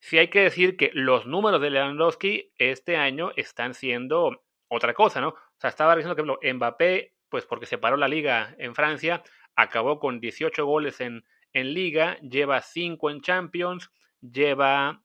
[0.00, 5.20] Sí hay que decir que los números de Lewandowski este año están siendo otra cosa,
[5.20, 5.28] ¿no?
[5.28, 9.22] O sea, estaba diciendo que Mbappé, pues porque se paró la liga en Francia,
[9.54, 13.90] acabó con 18 goles en, en liga, lleva 5 en Champions,
[14.22, 15.02] lleva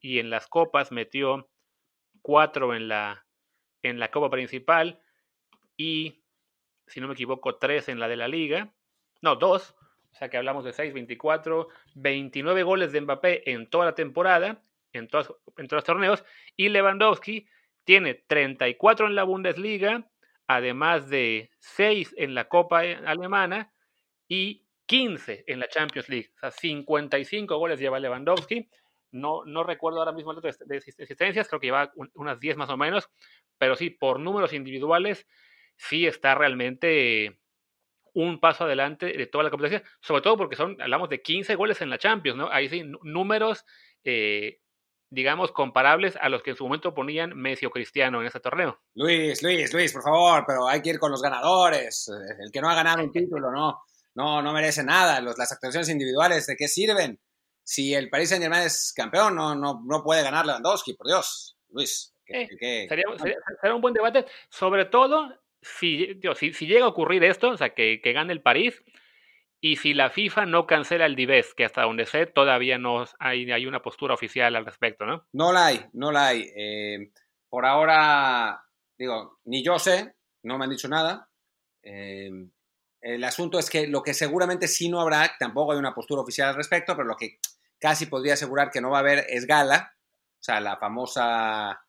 [0.00, 1.48] y en las copas metió
[2.22, 3.26] cuatro en la,
[3.82, 5.00] en la Copa Principal
[5.76, 6.22] y,
[6.86, 8.72] si no me equivoco, tres en la de la Liga.
[9.20, 9.74] No, dos.
[10.12, 14.62] O sea que hablamos de 6, 24, 29 goles de Mbappé en toda la temporada,
[14.92, 16.24] en, todos, en todos los torneos.
[16.56, 17.46] Y Lewandowski
[17.84, 20.10] tiene 34 en la Bundesliga,
[20.46, 23.72] además de 6 en la Copa alemana
[24.26, 26.32] y 15 en la Champions League.
[26.36, 28.68] O sea, 55 goles lleva Lewandowski.
[29.10, 32.70] No, no recuerdo ahora mismo el de, de existencias, creo que lleva unas 10 más
[32.70, 33.08] o menos,
[33.58, 35.26] pero sí, por números individuales,
[35.76, 37.40] sí está realmente
[38.14, 41.80] un paso adelante de toda la competencia, sobre todo porque son, hablamos de 15 goles
[41.80, 42.50] en la Champions, ¿no?
[42.50, 43.64] Ahí sí, números,
[44.04, 44.60] eh,
[45.10, 48.80] digamos, comparables a los que en su momento ponían Messi o Cristiano en ese torneo.
[48.94, 52.10] Luis, Luis, Luis, por favor, pero hay que ir con los ganadores.
[52.40, 53.82] El que no ha ganado un título, no,
[54.14, 55.20] no, no merece nada.
[55.20, 57.20] las actuaciones individuales, ¿de qué sirven?
[57.68, 61.58] Si el Paris Saint Germain es campeón, no, no, no puede ganar Lewandowski, por Dios,
[61.68, 62.14] Luis.
[62.26, 62.48] Eh,
[62.88, 66.18] sería, un buen debate, sobre todo si,
[66.54, 68.82] si, llega a ocurrir esto, o sea, que, gane el París,
[69.60, 73.52] y si la FIFA no cancela el Dives, que hasta donde sé todavía no hay,
[73.52, 75.26] hay una postura oficial al respecto, ¿no?
[75.34, 76.50] No la hay, no la hay.
[76.56, 77.12] Eh,
[77.50, 78.64] por ahora,
[78.96, 81.28] digo, ni yo sé, no me han dicho nada.
[81.82, 82.30] Eh,
[83.02, 86.48] el asunto es que lo que seguramente sí no habrá, tampoco hay una postura oficial
[86.48, 87.38] al respecto, pero lo que
[87.80, 91.80] casi podría asegurar que no va a haber es gala, o sea, la famosa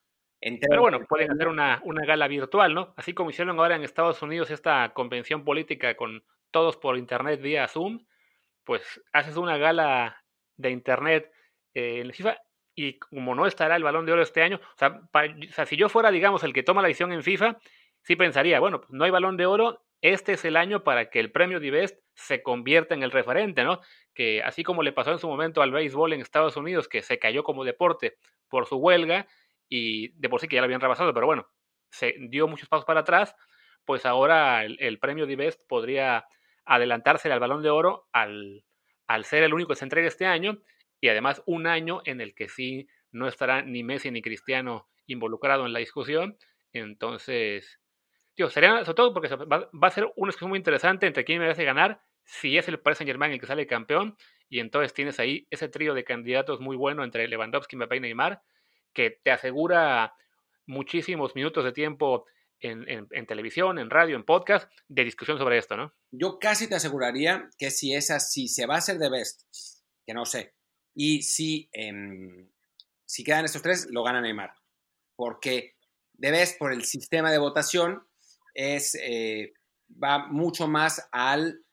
[0.41, 2.93] pero bueno, pueden hacer una, una, gala virtual, ¿no?
[2.95, 7.67] Así como hicieron ahora en Estados Unidos esta convención política con todos por internet vía
[7.67, 8.06] Zoom,
[8.63, 10.23] pues haces una gala
[10.56, 11.32] de internet
[11.73, 12.38] eh, en la FIFA
[12.73, 15.75] y como no estará el balón de oro este año, o sea, o sea, si
[15.75, 17.58] yo fuera, digamos, el que toma la decisión en FIFA,
[18.04, 21.19] sí pensaría, bueno, pues no hay balón de oro, este es el año para que
[21.19, 23.81] el premio Divest se convierta en el referente, ¿no?
[24.13, 27.19] Que así como le pasó en su momento al béisbol en Estados Unidos, que se
[27.19, 29.27] cayó como deporte por su huelga,
[29.69, 31.47] y de por sí que ya lo habían rebasado, pero bueno,
[31.91, 33.35] se dio muchos pasos para atrás,
[33.85, 36.25] pues ahora el, premio Divest podría
[36.65, 38.63] adelantarse al balón de oro al,
[39.07, 40.59] al ser el único que se entrega este año
[41.01, 45.65] y además un año en el que sí no estará ni Messi ni Cristiano involucrado
[45.65, 46.38] en la discusión.
[46.73, 47.79] Entonces,
[48.39, 51.65] tío, sería sobre todo porque va, a ser una discusión muy interesante entre quién merece
[51.65, 54.15] ganar, si es el Paris Saint Germain el que sale campeón,
[54.47, 58.41] y entonces tienes ahí ese trío de candidatos muy bueno entre Lewandowski, Mbappé y Neymar,
[58.93, 60.13] que te asegura
[60.65, 62.28] muchísimos minutos de tiempo
[62.62, 65.93] en, televisión, en radio, en podcast, de discusión sobre esto, ¿no?
[66.12, 69.41] Yo casi te aseguraría que si es así, se va a hacer de best,
[70.06, 70.54] que no sé,
[70.95, 72.49] y si, em,
[73.06, 74.54] si quedan estos tres, lo gana Neymar,
[75.17, 75.75] porque
[76.13, 78.09] de best por el sistema de votación
[78.53, 79.53] es, eh,
[80.01, 81.63] va mucho más al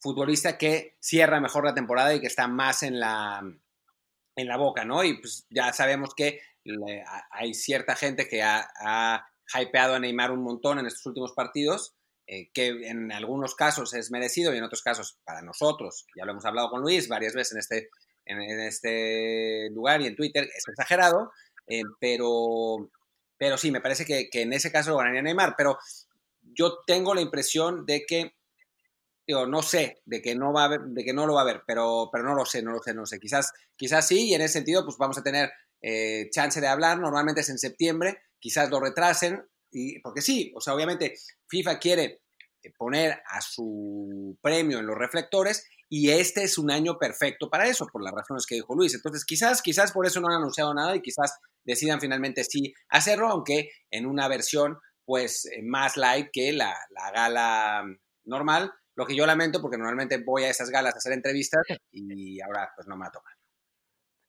[0.00, 3.42] futbolista que cierra mejor la temporada y que está más en la,
[4.36, 5.02] en la boca, ¿no?
[5.02, 6.40] Y pues ya sabemos que
[7.30, 9.26] hay cierta gente que ha,
[9.60, 11.94] hypeado a Neymar un montón en estos últimos partidos,
[12.26, 16.32] eh, que en algunos casos es merecido y en otros casos para nosotros, ya lo
[16.32, 17.90] hemos hablado con Luis varias veces en este,
[18.24, 21.30] en, este lugar y en Twitter, es exagerado,
[21.68, 22.90] eh, pero,
[23.38, 25.78] pero sí, me parece que, en ese caso lo ganaría Neymar, pero
[26.56, 28.36] yo tengo la impresión de que
[29.26, 31.62] digo, no sé, de que no va a de que no lo va a haber,
[31.66, 33.18] pero, pero no lo sé, no lo sé, no lo sé.
[33.18, 35.50] Quizás, quizás sí, y en ese sentido, pues vamos a tener
[35.82, 40.60] eh, chance de hablar, normalmente es en septiembre, quizás lo retrasen, y, porque sí, o
[40.60, 41.14] sea, obviamente
[41.48, 42.22] FIFA quiere
[42.62, 47.66] eh, poner a su premio en los reflectores y este es un año perfecto para
[47.66, 48.94] eso, por las razones que dijo Luis.
[48.94, 53.28] Entonces, quizás, quizás por eso no han anunciado nada y quizás decidan finalmente sí hacerlo,
[53.28, 57.84] aunque en una versión pues eh, más light que la, la gala
[58.24, 62.40] normal, lo que yo lamento porque normalmente voy a esas galas a hacer entrevistas y
[62.42, 63.36] ahora pues no me ha tocado.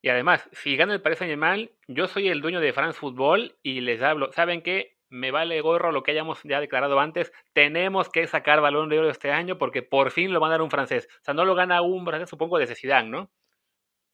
[0.02, 3.82] Y además, si gana el Paris Saint-Germain, yo soy el dueño de France Football y
[3.82, 4.96] les hablo, ¿saben qué?
[5.10, 7.32] Me vale gorro lo que hayamos ya declarado antes.
[7.54, 10.62] Tenemos que sacar balón de oro este año porque por fin lo van a dar
[10.62, 11.08] un francés.
[11.22, 13.32] O sea, no lo gana un francés, supongo, desde Zidane, ¿no?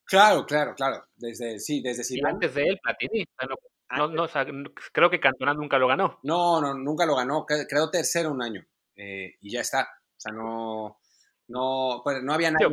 [0.05, 1.03] Claro, claro, claro.
[1.15, 2.31] Desde, sí, desde Zidane.
[2.31, 3.25] Y antes de él, Platini.
[3.49, 3.55] no,
[3.95, 4.27] no,
[4.91, 6.19] creo que Cantona nunca lo ganó.
[6.23, 7.45] No, no, nunca lo ganó.
[7.45, 8.65] Creo tercero un año.
[8.95, 9.83] Eh, y ya está.
[9.83, 10.99] O sea, no,
[11.47, 12.67] no, pues no había nadie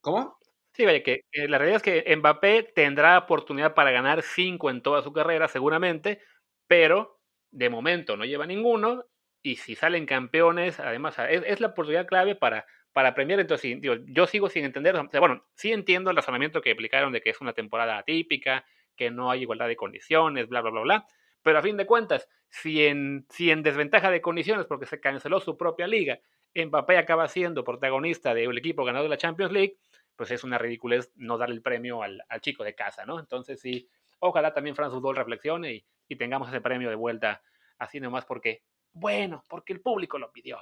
[0.00, 0.36] ¿Cómo?
[0.72, 5.02] Sí, vaya, que, la realidad es que Mbappé tendrá oportunidad para ganar cinco en toda
[5.02, 6.20] su carrera, seguramente,
[6.66, 9.04] pero de momento no lleva ninguno.
[9.42, 13.40] Y si salen campeones, además, es, la oportunidad clave para, para premiar.
[13.40, 14.96] Entonces, yo sigo sin entender.
[15.18, 18.64] bueno, sí entiendo el razonamiento que aplicaron de que es una temporada atípica,
[18.96, 21.06] que no hay igualdad de condiciones, bla, bla, bla, bla.
[21.42, 25.40] Pero a fin de cuentas, si en, si en desventaja de condiciones, porque se canceló
[25.40, 26.20] su propia liga,
[26.54, 29.78] Mbappé acaba siendo protagonista del equipo ganador de la Champions League,
[30.16, 33.18] pues es una ridiculez no darle el premio al, chico de casa, ¿no?
[33.18, 37.42] Entonces sí, ojalá también France Football reflexione y, y tengamos ese premio de vuelta
[37.78, 40.58] así nomás porque, bueno, porque el público lo pidió.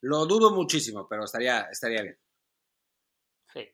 [0.00, 2.18] Lo dudo muchísimo, pero estaría, estaría bien.
[3.52, 3.68] Sí.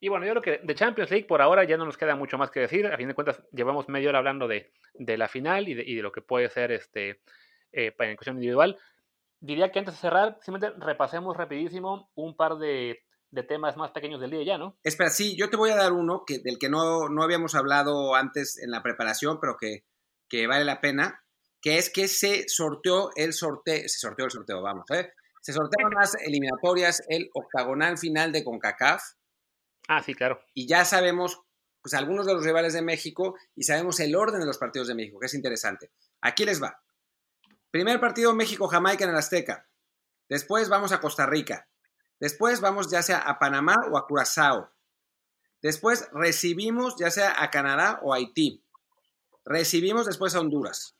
[0.00, 2.38] Y bueno, yo creo que de Champions League por ahora ya no nos queda mucho
[2.38, 2.86] más que decir.
[2.86, 5.96] A fin de cuentas, llevamos media hora hablando de, de la final y de, y
[5.96, 7.20] de, lo que puede ser este
[7.72, 8.78] eh, en cuestión individual.
[9.40, 14.20] Diría que antes de cerrar, simplemente repasemos rapidísimo un par de, de, temas más pequeños
[14.20, 14.76] del día ya, ¿no?
[14.82, 18.14] Espera, sí, yo te voy a dar uno que, del que no, no habíamos hablado
[18.14, 19.84] antes en la preparación, pero que,
[20.28, 21.24] que vale la pena,
[21.60, 25.12] que es que se sorteó el sorteo, se sorteó el sorteo, vamos, ¿eh?
[25.40, 29.02] Se sortearon las eliminatorias, el octagonal final de CONCACAF.
[29.88, 30.40] Ah, sí, claro.
[30.54, 31.40] Y ya sabemos,
[31.82, 34.94] pues, algunos de los rivales de México y sabemos el orden de los partidos de
[34.94, 35.90] México, que es interesante.
[36.20, 36.80] Aquí les va.
[37.70, 39.66] Primer partido México-Jamaica en el Azteca.
[40.28, 41.68] Después vamos a Costa Rica.
[42.20, 44.70] Después vamos ya sea a Panamá o a Curazao.
[45.62, 48.62] Después recibimos ya sea a Canadá o a Haití.
[49.44, 50.96] Recibimos después a Honduras.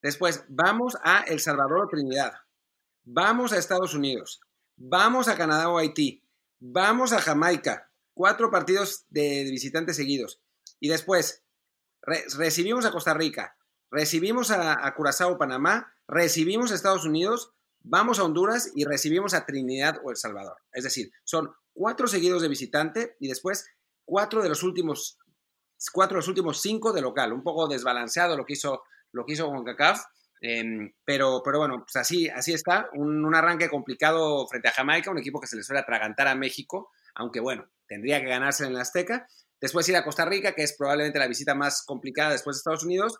[0.00, 2.32] Después vamos a El Salvador o Trinidad.
[3.04, 4.40] Vamos a Estados Unidos.
[4.76, 6.22] Vamos a Canadá o Haití.
[6.60, 7.85] Vamos a Jamaica.
[8.16, 10.40] Cuatro partidos de visitantes seguidos.
[10.80, 11.44] Y después
[12.00, 13.58] re recibimos a Costa Rica.
[13.90, 15.92] Recibimos a, Curazao, Panamá.
[16.08, 17.52] Recibimos a Estados Unidos.
[17.80, 20.56] Vamos a Honduras y recibimos a Trinidad o El Salvador.
[20.72, 23.68] Es decir, son cuatro seguidos de visitante y después
[24.06, 25.18] cuatro de los últimos,
[25.92, 27.34] cuatro los últimos cinco de local.
[27.34, 29.52] Un poco desbalanceado lo que hizo, lo que hizo.
[30.40, 32.88] Eh, pero, pero bueno, pues así, así está.
[32.94, 36.34] Un, un, arranque complicado frente a Jamaica, un equipo que se le suele atragantar a
[36.34, 39.26] México, aunque bueno, tendría que ganarse en la Azteca.
[39.60, 42.84] Después ir a Costa Rica, que es probablemente la visita más complicada después de Estados
[42.84, 43.18] Unidos.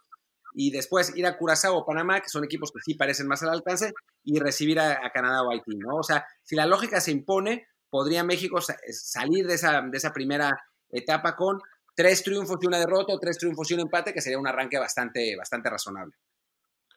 [0.55, 3.51] Y después ir a Curazao o Panamá, que son equipos que sí parecen más al
[3.51, 3.93] alcance,
[4.25, 5.97] y recibir a, Canadá o Haití, ¿no?
[5.97, 10.51] O sea, si la lógica se impone, podría México sa salir de esa, primera
[10.91, 11.61] etapa con
[11.95, 14.79] tres triunfos y una derrota, o tres triunfos y un empate, que sería un arranque
[14.79, 16.15] bastante, bastante razonable.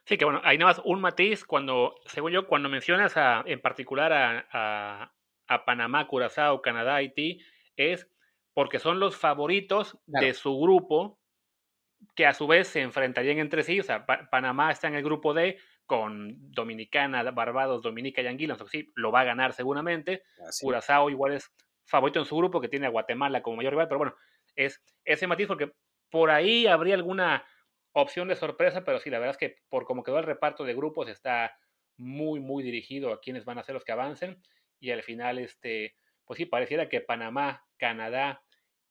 [0.06, 3.60] Sí, que bueno, hay nada más un matiz cuando, según yo, cuando mencionas a, en
[3.60, 5.12] particular a,
[5.50, 7.42] a, Panamá, Curazao, Canadá, Haití,
[7.76, 8.08] es
[8.54, 10.26] porque son los favoritos claro.
[10.26, 11.18] de su grupo
[12.14, 13.80] que a su vez se enfrentarían entre sí.
[13.80, 18.54] O sea, pa Panamá está en el grupo D con Dominicana, Barbados, Dominica y Anguila,
[18.54, 20.22] entonces sí, lo va a ganar seguramente.
[20.46, 20.64] Así.
[20.64, 21.52] Curazao igual es
[21.84, 24.14] favorito en su grupo, que tiene a Guatemala como mayor rival, pero bueno,
[24.54, 25.72] es ese matiz porque
[26.08, 27.44] por ahí habría alguna
[27.92, 30.74] opción de sorpresa, pero sí, la verdad es que por como quedó el reparto de
[30.74, 31.56] grupos está
[31.96, 34.40] muy, muy dirigido a quienes van a ser los que avancen
[34.80, 38.42] y al final, este, pues sí, pareciera que Panamá, Canadá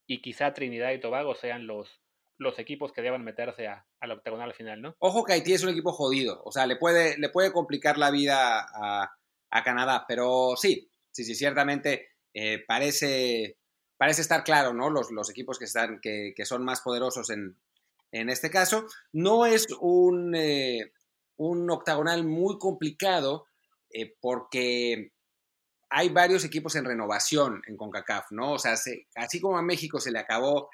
[0.07, 2.01] y quizá Trinidad y Tobago sean los,
[2.37, 4.95] los equipos que deban meterse a, a la octagonal final, ¿no?
[4.99, 8.11] Ojo que Haití es un equipo jodido, o sea, le puede, le puede complicar la
[8.11, 9.11] vida a,
[9.49, 13.57] a Canadá, pero sí, sí, sí, ciertamente eh, parece,
[13.97, 14.89] parece estar claro, ¿no?
[14.89, 17.57] Los, los equipos que, están, que, que son más poderosos en,
[18.11, 18.85] en este caso.
[19.11, 20.93] No es un, eh,
[21.37, 23.47] un octagonal muy complicado
[23.91, 25.11] eh, porque
[25.89, 28.53] hay varios equipos en renovación en CONCACAF, ¿no?
[28.53, 30.69] O sea, se, así como a México se le acabó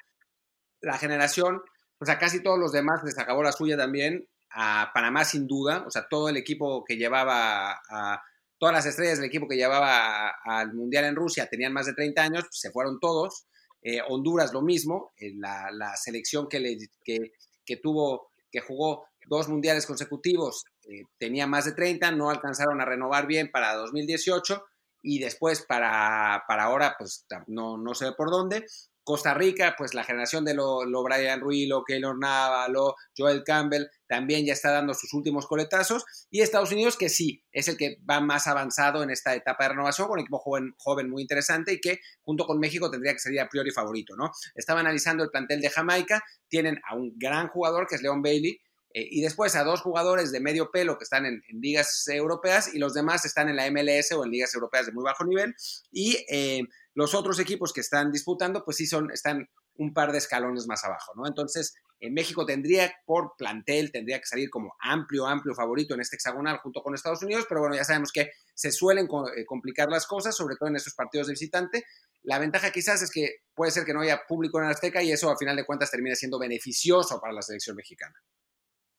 [0.82, 1.62] la generación,
[1.98, 4.28] pues a casi todos los demás les acabó la suya también.
[4.50, 8.22] A Panamá sin duda, o sea, todo el equipo que llevaba a,
[8.58, 12.22] todas las estrellas del equipo que llevaba al Mundial en Rusia tenían más de 30
[12.22, 13.46] años, se fueron todos.
[13.82, 19.86] Eh, Honduras lo mismo, eh, la, selección que, le, que, tuvo, que jugó dos mundiales
[19.86, 24.64] consecutivos, eh, tenía más de 30, no alcanzaron a renovar bien para 2018
[25.06, 28.66] y después para, para ahora, pues no, no sé por dónde.
[29.04, 33.44] Costa Rica, pues la generación de lo, lo Brian Ruiz, lo Keylor Nava, lo Joel
[33.44, 36.04] Campbell, también ya está dando sus últimos coletazos.
[36.28, 39.70] Y Estados Unidos, que sí, es el que va más avanzado en esta etapa de
[39.70, 43.20] renovación, con un equipo joven, joven muy interesante y que junto con México tendría que
[43.20, 44.32] ser a priori favorito, ¿no?
[44.56, 48.58] Estaba analizando el plantel de Jamaica, tienen a un gran jugador que es Leon Bailey,
[48.96, 52.74] eh, y después a dos jugadores de medio pelo que están en, en, ligas europeas
[52.74, 55.54] y los demás están en la MLS o en ligas europeas de muy bajo nivel.
[55.92, 56.62] Y eh,
[56.94, 60.82] los otros equipos que están disputando, pues sí son, están un par de escalones más
[60.82, 61.26] abajo, ¿no?
[61.26, 66.16] Entonces, en México tendría, por plantel, tendría que salir como amplio, amplio favorito en este
[66.16, 70.06] hexagonal junto con Estados Unidos, pero bueno, ya sabemos que se suelen eh, complicar las
[70.06, 71.84] cosas, sobre todo en esos partidos de visitante.
[72.22, 75.30] La ventaja quizás es que puede ser que no haya público en Azteca y eso,
[75.30, 78.14] a final de cuentas, termina siendo beneficioso para la selección mexicana.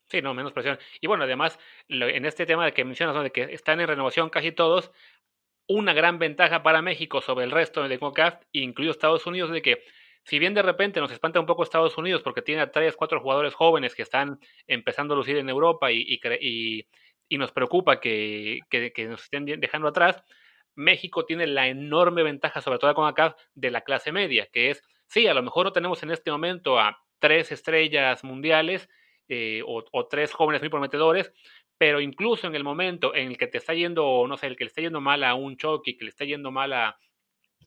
[0.09, 0.79] Sí, no, menos presión.
[1.01, 3.23] Y bueno, además, en este tema de que mencionas, ¿no?
[3.23, 4.91] de que están en renovación casi todos,
[5.67, 9.83] una gran ventaja para México sobre el resto de CONCACAF, incluido Estados Unidos, de que
[10.23, 13.19] si bien de repente nos espanta un poco Estados Unidos porque tiene a tres, cuatro
[13.19, 16.87] jugadores jóvenes que están empezando a lucir en Europa y, y, y,
[17.27, 20.23] y nos preocupa que, que, que, nos estén dejando atrás,
[20.75, 24.83] México tiene la enorme ventaja, sobre todo con CONCACAF, de la clase media, que es,
[25.07, 28.89] sí, a lo mejor no tenemos en este momento a tres estrellas mundiales
[29.29, 31.31] eh, o, tres jóvenes muy prometedores,
[31.77, 34.63] pero incluso en el momento en el que te está yendo, no sé, el que
[34.63, 36.97] le está yendo mal a un Chucky, que le está yendo mal a,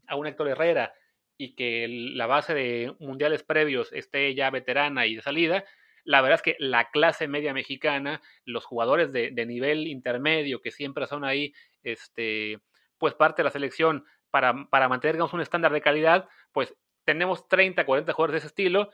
[0.06, 0.92] a un Héctor Herrera
[1.36, 5.64] y que la base de mundiales previos esté ya veterana y de salida,
[6.04, 11.06] la verdad es que la clase media mexicana, los jugadores de, nivel intermedio que siempre
[11.06, 11.52] son ahí,
[11.82, 12.58] este,
[12.98, 17.84] pues parte de la selección para, para mantener un estándar de calidad, pues tenemos 30,
[17.84, 18.90] 40 jugadores de ese estilo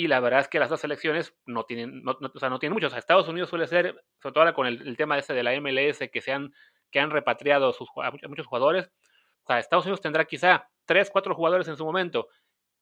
[0.00, 2.96] y la verdad es que las dos selecciones no tienen, o sea, no tienen muchos.
[2.96, 6.22] Estados Unidos suele ser, sobre todo ahora con el, tema ese de la MLS, que,
[6.22, 6.54] se han,
[6.90, 8.90] que han repatriado sus, a muchos jugadores.
[9.42, 12.28] O sea, Estados Unidos tendrá quizá 3, 4 jugadores en su momento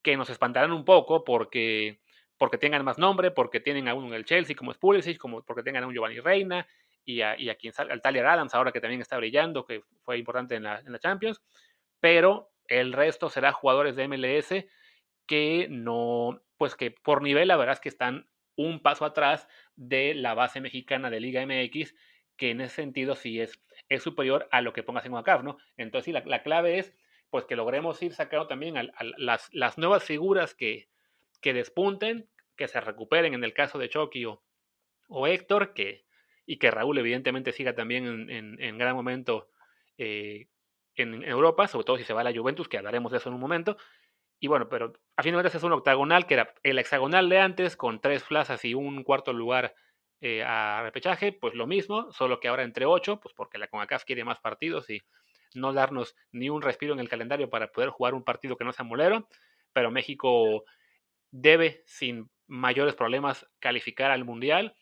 [0.01, 1.99] que nos espantarán un poco porque,
[2.37, 5.43] porque tengan más nombre, porque tienen a uno en el Chelsea como es Pulisic, como
[5.43, 6.69] porque tengan a un Giovanni Reina
[7.05, 10.19] y a, y a quien al Tyler Adams ahora que también está brillando, que fue
[10.19, 11.43] importante en la, en la Champions.
[11.99, 14.55] Pero el resto será jugadores de MLS
[15.27, 20.15] que no, pues que por nivel la verdad es que están un paso atrás de
[20.15, 21.95] la base mexicana de Liga MX,
[22.37, 25.59] que en ese sentido sí es, es superior a lo que pongas en UACAF, ¿no?
[25.77, 26.95] Entonces sí, la, clave es
[27.31, 28.75] pues que logremos ir sacando también
[29.17, 30.89] las, las, nuevas figuras que,
[31.41, 34.43] que despunten, que se recuperen en el caso de Chucky o,
[35.09, 36.05] o Héctor, que,
[36.47, 39.51] y que Raúl evidentemente siga también en, en, gran momento
[39.99, 40.49] eh,
[40.97, 43.35] en, Europa, sobre todo si se va a la Juventus, que hablaremos de eso en
[43.35, 43.77] un momento,
[44.41, 47.41] y bueno, pero a fin de cuentas es un octagonal que era el hexagonal de
[47.41, 49.75] antes con tres plazas y un cuarto lugar
[50.21, 54.05] eh, a repechaje, pues lo mismo, solo que ahora entre ocho, pues porque la CONCACAF
[54.05, 55.03] quiere más partidos y
[55.55, 58.73] no darnos ni un respiro en el calendario para poder jugar un partido que no
[58.73, 59.29] sea molero,
[59.73, 60.65] pero México
[61.31, 64.75] debe sin mayores problemas calificar al Mundial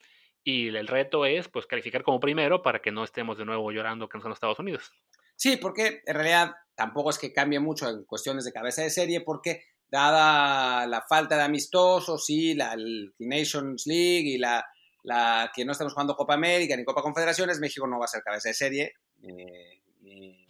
[0.44, 4.08] y el reto es pues calificar como primero para que no estemos de nuevo llorando
[4.08, 4.92] que no son los Estados Unidos.
[5.34, 9.22] Sí, porque en realidad tampoco es que cambie mucho en cuestiones de cabeza de serie,
[9.22, 12.76] porque dada la falta de amistosos y la
[13.18, 14.64] Nations League y la,
[15.02, 18.22] la, que no estamos jugando Copa América ni Copa Confederaciones, México no va a ser
[18.22, 20.46] cabeza de serie ni,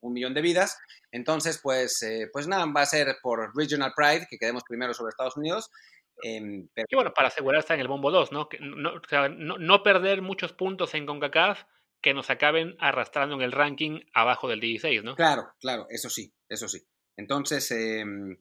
[0.00, 0.78] un millón de vidas.
[1.10, 5.10] Entonces, pues, eh, pues nada, va a ser por Regional Pride, que quedemos primero sobre
[5.10, 5.70] Estados Unidos.
[6.22, 6.86] Eh, pero...
[6.94, 8.48] bueno, para asegurarse en el bombo 2, ¿no?
[8.60, 11.64] no, o sea, no, no perder muchos puntos en CONCACAF
[12.00, 15.16] que nos acaben arrastrando en el ranking abajo del 16, ¿no?
[15.16, 16.86] Claro, claro, eso sí, eso sí.
[17.16, 18.36] Entonces, em,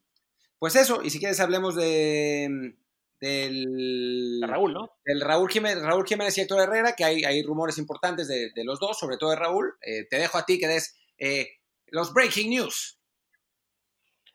[0.60, 2.76] pues eso, y si quieres hablemos de
[3.20, 4.92] del Raúl, ¿no?
[5.04, 8.80] Del Raúl Jiménez, Raúl Jiménez y Héctor Herrera, que hay, hay rumores importantes de, los
[8.80, 9.74] dos, sobre todo de Raúl.
[9.82, 11.48] Eh, te dejo a ti que des eh,
[11.88, 13.00] los breaking news.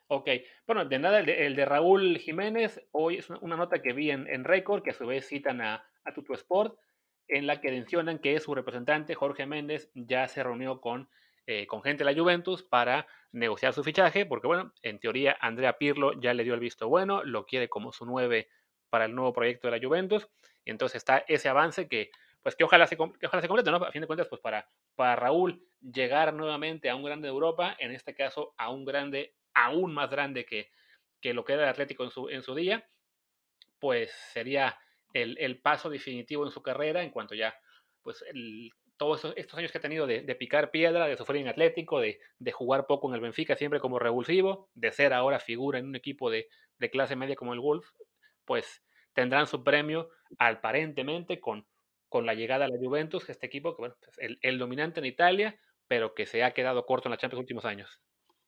[0.07, 0.29] Ok,
[0.67, 4.43] bueno, de nada, el de, Raúl Jiménez, hoy es una, nota que vi en, en
[4.43, 6.77] Record, que a su vez citan a, a Tutu Sport,
[7.27, 11.09] en la que mencionan que su representante, Jorge Méndez, ya se reunió con,
[11.47, 15.77] eh, con gente de la Juventus para negociar su fichaje, porque bueno, en teoría Andrea
[15.77, 18.49] Pirlo ya le dio el visto bueno, lo quiere como su nueve
[18.89, 20.27] para el nuevo proyecto de la Juventus,
[20.65, 22.11] y entonces está ese avance que,
[22.43, 23.77] pues que ojalá se, ojalá se complete, ¿no?
[23.77, 27.75] A fin de cuentas, pues para, para Raúl llegar nuevamente a un grande de Europa,
[27.79, 30.69] en este caso a un grande aún más grande que,
[31.21, 32.87] que lo que era el Atlético en su, en su día,
[33.79, 34.77] pues sería
[35.13, 37.53] el, paso definitivo en su carrera en cuanto ya,
[38.01, 38.23] pues,
[38.97, 42.19] todos estos años que ha tenido de, picar piedra, de sufrir en Atlético, de,
[42.51, 46.29] jugar poco en el Benfica siempre como revulsivo, de ser ahora figura en un equipo
[46.29, 46.47] de,
[46.91, 47.87] clase media como el Wolf,
[48.45, 48.83] pues
[49.13, 51.67] tendrán su premio aparentemente con,
[52.09, 55.05] con la llegada a la Juventus, este equipo que bueno, es el, el dominante en
[55.05, 58.01] Italia, pero que se ha quedado corto en la Champions los últimos años.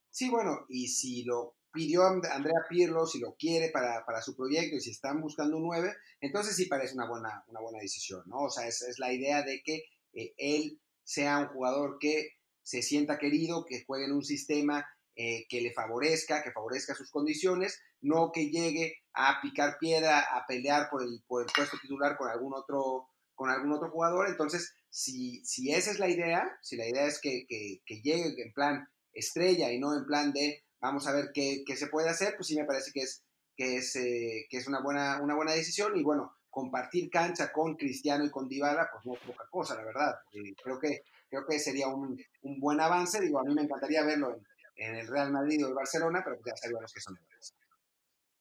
[0.10, 4.78] Sí, bueno, y si lo pidió a Andrea Pirlo si lo quiere para, su proyecto
[4.78, 8.44] y si están buscando un 9, entonces sí parece una buena, una buena decisión, ¿no?
[8.44, 12.82] O sea, es, es la idea de que eh, él sea un jugador que se
[12.82, 17.82] sienta querido, que juegue en un sistema eh, que le favorezca, que favorezca sus condiciones,
[18.02, 22.30] no que llegue a picar piedra, a pelear por el, por el puesto titular con
[22.30, 24.28] algún otro, con algún otro jugador.
[24.28, 28.42] Entonces, si, si esa es la idea, si la idea es que, que, que llegue
[28.42, 32.36] en plan estrella y no en plan de vamos a ver qué, se puede hacer,
[32.36, 33.24] pues sí me parece que es,
[33.56, 37.76] que es, eh, que es una, buena, una buena decisión y bueno, compartir cancha con
[37.76, 40.14] Cristiano y con Dybala, pues no es poca cosa, la verdad.
[40.34, 42.22] Eh, creo, que, creo que sería un,
[42.60, 44.36] buen avance, digo, a mí me encantaría verlo
[44.76, 47.18] en, el Real Madrid o el Barcelona, pero ya sabemos que son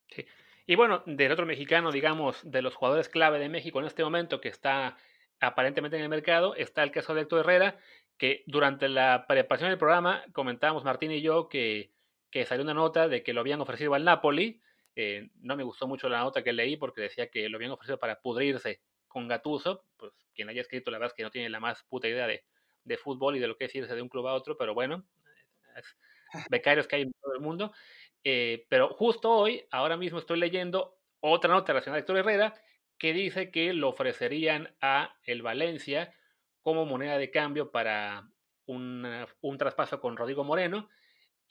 [0.08, 0.26] Sí.
[0.66, 4.40] Y bueno, del otro mexicano, digamos, de los jugadores clave de México en este momento
[4.40, 4.98] que está
[5.40, 7.78] aparentemente en el mercado, está el caso de Héctor Herrera,
[8.18, 11.92] que durante la preparación del programa comentábamos Martín y yo que
[12.32, 14.60] que salió una nota de que lo habían ofrecido al Napoli.
[14.96, 17.98] Eh, no me gustó mucho la nota que leí porque decía que lo habían ofrecido
[17.98, 19.84] para pudrirse con Gatuso.
[19.96, 22.44] Pues quien haya escrito, la verdad es que no tiene la más puta idea de,
[22.84, 25.06] de fútbol y de lo que es irse de un club a otro, pero bueno,
[26.50, 27.72] becarios que hay en todo el mundo.
[28.24, 32.54] Eh, pero justo hoy, ahora mismo estoy leyendo otra nota relacionada a Héctor Herrera
[32.98, 36.14] que dice que lo ofrecerían a el Valencia
[36.62, 38.28] como moneda de cambio para
[38.66, 40.88] un traspaso con Rodrigo Moreno.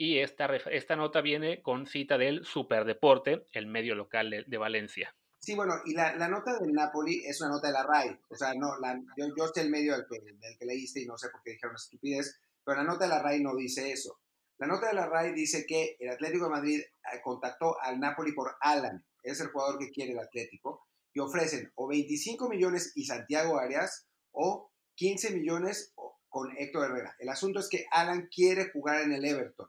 [0.03, 5.15] Y esta, esta nota viene con cita del Superdeporte, el medio local de, Valencia.
[5.39, 8.19] Sí, bueno, y la, nota del Napoli es una nota de la RAI.
[8.27, 11.05] O sea, no, la, yo, yo sé el medio del que, del que leíste y
[11.05, 14.19] no sé por qué dijeron estupidez, pero la nota de la RAI no dice eso.
[14.57, 18.31] La nota de la RAI dice que el Atlético de Madrid eh, contactó al Napoli
[18.31, 23.05] por Alan, es el jugador que quiere el Atlético, y ofrecen o 25 millones y
[23.05, 25.93] Santiago Arias o 15 millones
[26.27, 27.15] con Héctor Herrera.
[27.19, 29.67] El asunto es que Alan quiere jugar en el Everton,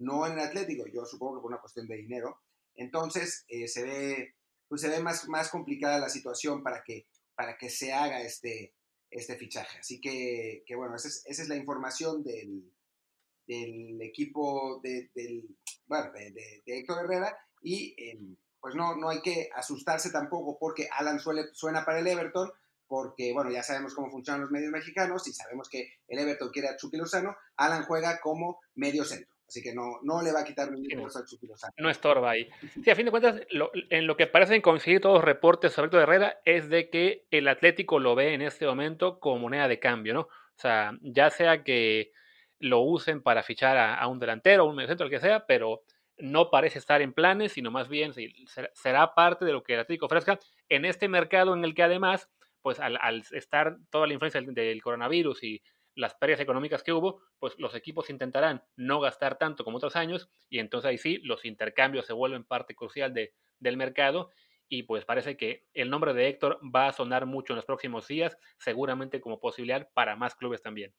[0.00, 2.40] no en el Atlético, yo supongo que por una cuestión de dinero.
[2.74, 4.34] Entonces eh, se ve,
[4.68, 8.74] pues se ve más, más complicada la situación para que, para que se haga este,
[9.10, 9.78] este fichaje.
[9.78, 12.72] Así que, bueno, esa es, la información del,
[13.46, 20.10] del equipo de, del, de, Héctor Herrera y em, pues no, no hay que asustarse
[20.10, 21.20] tampoco porque Alan
[21.52, 22.50] suena para el Everton,
[22.86, 26.68] porque bueno, ya sabemos cómo funcionan los medios mexicanos y sabemos que el Everton quiere
[26.68, 29.29] a Chucky Lozano, Alan juega como medio centro.
[29.50, 31.74] Así que no, no le va a quitar ningún puesto al Chucky Lozano.
[31.76, 32.48] No estorba ahí.
[32.84, 36.02] Sí, a fin de cuentas, en lo que parecen conseguir todos los reportes sobre Héctor
[36.02, 40.14] Herrera es de que el Atlético lo ve en este momento como moneda de cambio,
[40.14, 40.20] ¿no?
[40.20, 42.12] O sea, ya sea que
[42.60, 45.82] lo usen para fichar a, un delantero, un medio centro, el que sea, pero
[46.16, 48.12] no parece estar en planes, sino más bien
[48.74, 50.38] será parte de lo que el Atlético ofrezca
[50.68, 52.30] en este mercado en el que además,
[52.62, 55.60] pues al, estar toda la influencia del, coronavirus y
[55.94, 60.30] las pérdidas económicas que hubo, pues los equipos intentarán no gastar tanto como otros años
[60.48, 64.30] y entonces ahí sí los intercambios se vuelven parte crucial de, del mercado
[64.68, 68.06] y pues parece que el nombre de Héctor va a sonar mucho en los próximos
[68.06, 70.94] días, seguramente como posibilidad para más clubes también.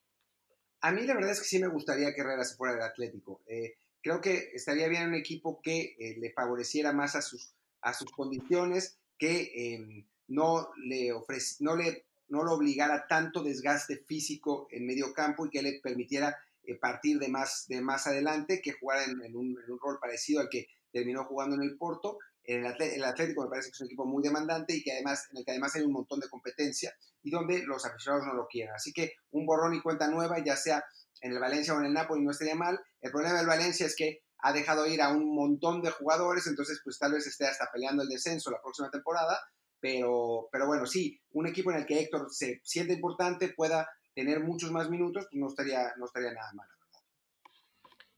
[0.82, 3.42] A mí la verdad es que sí me gustaría que Herrera se fuera del Atlético.
[3.48, 7.94] Eh, creo que estaría bien un equipo que eh, le favoreciera más a sus, a
[7.94, 14.68] sus condiciones, que em, no, le ofrece, no, le, no lo obligara tanto desgaste físico
[14.72, 18.74] en medio campo y que le permitiera eh, partir de más, de más adelante, que
[18.74, 23.44] jugara en, un, en, rol parecido al que terminó jugando en el Porto el, Atlético
[23.44, 25.76] me parece que es un equipo muy demandante y que además, en el que además
[25.76, 28.74] hay un montón de competencia y donde los aficionados no lo quieren.
[28.74, 30.84] Así que un borrón y cuenta nueva, ya sea
[31.22, 32.80] en el Valencia o en el Napoli, no estaría mal.
[33.00, 36.82] El problema del Valencia es que ha dejado ir a un montón de jugadores, entonces
[36.84, 39.40] pues tal vez esté hasta peleando el descenso la próxima temporada,
[39.82, 44.42] pero, pero bueno, sí, un equipo en el que Héctor se siente importante, pueda tener
[44.42, 46.68] muchos más minutos, pues no estaría, no estaría nada mal.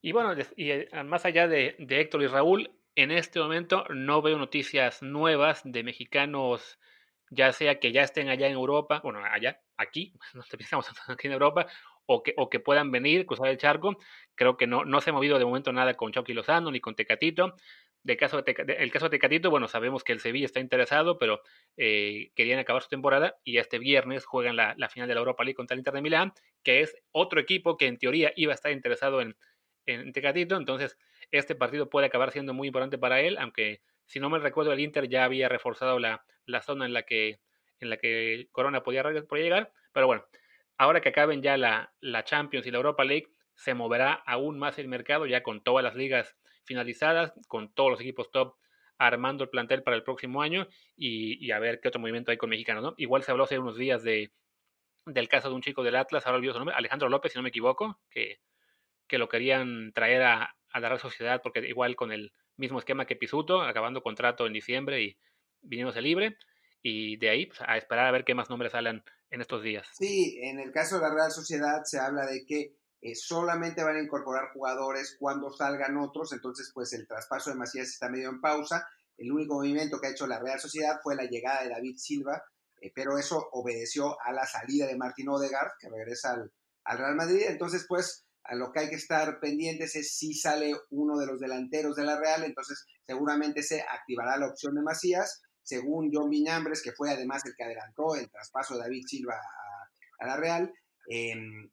[0.02, 4.22] Y bueno, y eh, más allá de, de Héctor y Raúl, en este momento no
[4.22, 6.78] veo noticias nuevas de mexicanos,
[7.30, 11.34] ya sea que ya estén allá en Europa, bueno, allá, aquí, no pensamos aquí en
[11.34, 11.68] Europa,
[12.06, 13.98] o que, o que puedan venir, cruzar el charco.
[14.36, 16.96] Creo que no, no se ha movido de momento nada con Chucky Lozano ni con
[16.96, 17.56] Tecatito.
[18.04, 21.42] De caso de el caso de Tecatito, bueno, sabemos que el Sevilla está interesado, pero
[21.78, 25.44] eh, querían acabar su temporada y este viernes juegan la, la, final de la Europa
[25.46, 26.34] League contra el Inter de Milán,
[26.64, 29.38] que es otro equipo que en teoría iba a estar interesado en,
[29.86, 30.58] en Tecatito.
[30.58, 30.98] Entonces,
[31.32, 34.80] este partido puede acabar siendo muy importante para él, aunque si no me recuerdo el
[34.80, 37.40] Inter ya había reforzado la, la zona en la que
[37.80, 40.26] en la que Corona podía, podía, llegar, pero bueno,
[40.78, 44.80] ahora que acaben ya la, la Champions y la Europa League, se moverá aún más
[44.80, 48.56] el mercado ya con todas las ligas finalizadas, con todos los equipos top
[48.98, 52.50] armando el plantel para el próximo año y, a ver qué otro movimiento hay con
[52.50, 52.94] mexicanos, ¿no?
[52.98, 54.32] Igual se habló hace unos días de,
[55.06, 57.44] del caso de un chico del Atlas, ahora olvido su nombre, Alejandro López, si no
[57.44, 58.40] me equivoco, que,
[59.08, 63.06] que lo querían traer a, a la Real Sociedad, porque igual con el mismo esquema
[63.06, 65.18] que Pisuto, acabando contrato en diciembre y
[65.62, 66.38] viniéndose libre,
[66.82, 69.88] y de ahí pues, a esperar a ver qué más nombres salen en estos días.
[69.94, 73.98] Sí, en el caso de la Real Sociedad se habla de que eh, solamente van
[73.98, 78.40] a incorporar jugadores cuando salgan otros, entonces pues el traspaso de Macías está medio en
[78.40, 78.88] pausa.
[79.18, 82.42] El único movimiento que ha hecho la Real Sociedad fue la llegada de David Silva,
[82.80, 86.54] eh, pero eso obedeció a la salida de Martín Odegaard, que regresa al,
[86.86, 87.44] al Real Madrid.
[87.46, 91.42] Entonces, pues a lo que hay que estar pendientes es si sale uno de los
[91.42, 95.42] delanteros de la Real, entonces seguramente se activará la opción de Macías.
[95.62, 99.36] Según John Viñambres, que fue además el que adelantó el traspaso de David Silva
[100.20, 100.74] a, la Real,
[101.10, 101.70] em,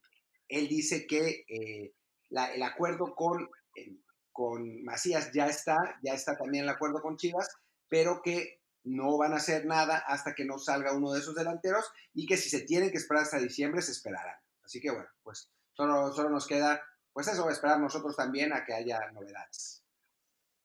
[0.51, 1.94] él dice que eh,
[2.30, 3.98] el acuerdo con, em,
[4.32, 7.48] con Macías ya está, ya está también el acuerdo con Chivas,
[7.88, 11.90] pero que no van a hacer nada hasta que no salga uno de esos delanteros
[12.14, 14.36] y que si se tienen que esperar hasta diciembre, se esperarán.
[14.62, 16.82] Así que bueno, pues Solo, nos queda,
[17.12, 19.82] pues eso, esperar nosotros también a que haya novedades.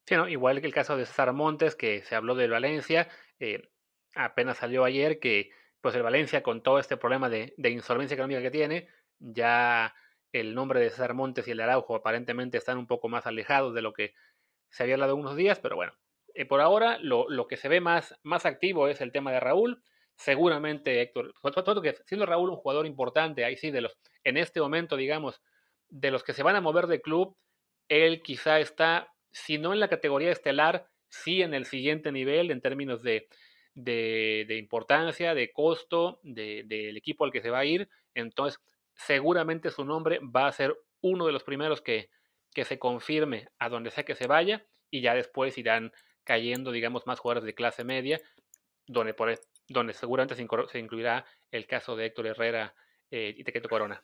[0.06, 3.08] Sí, igual que el caso de César Montes, que se habló de Valencia,
[3.40, 3.72] eh,
[4.14, 8.52] apenas salió ayer que pues el Valencia con todo este problema de, insolvencia económica que
[8.52, 8.90] tiene,
[9.20, 9.94] ya
[10.32, 13.74] el nombre de César Montes y el de Araujo aparentemente están un poco más alejados
[13.74, 14.14] de lo que
[14.70, 15.94] se había hablado unos días, pero bueno,
[16.34, 19.82] eh, por ahora lo, que se ve más, más activo es el tema de Raúl.
[20.18, 21.34] Seguramente Héctor,
[22.06, 25.42] siendo Raúl un jugador importante, ahí sí, de los, en este momento, digamos,
[25.90, 27.38] de los que se van a mover de club,
[27.90, 32.62] él quizá está, si no en la categoría estelar, sí en el siguiente nivel en
[32.62, 33.28] términos de,
[33.76, 37.90] de, importancia, de costo del equipo al que se va a ir.
[38.14, 38.62] Entonces,
[38.96, 42.10] seguramente su nombre va a ser uno de los primeros que,
[42.54, 45.92] que se confirme a donde sea que se vaya y ya después irán
[46.24, 48.20] cayendo, digamos, más jugadores de clase media,
[48.88, 52.74] donde, por, e, donde seguramente se, incluirá el caso de Héctor Herrera
[53.12, 54.02] eh, y Tequeto Corona.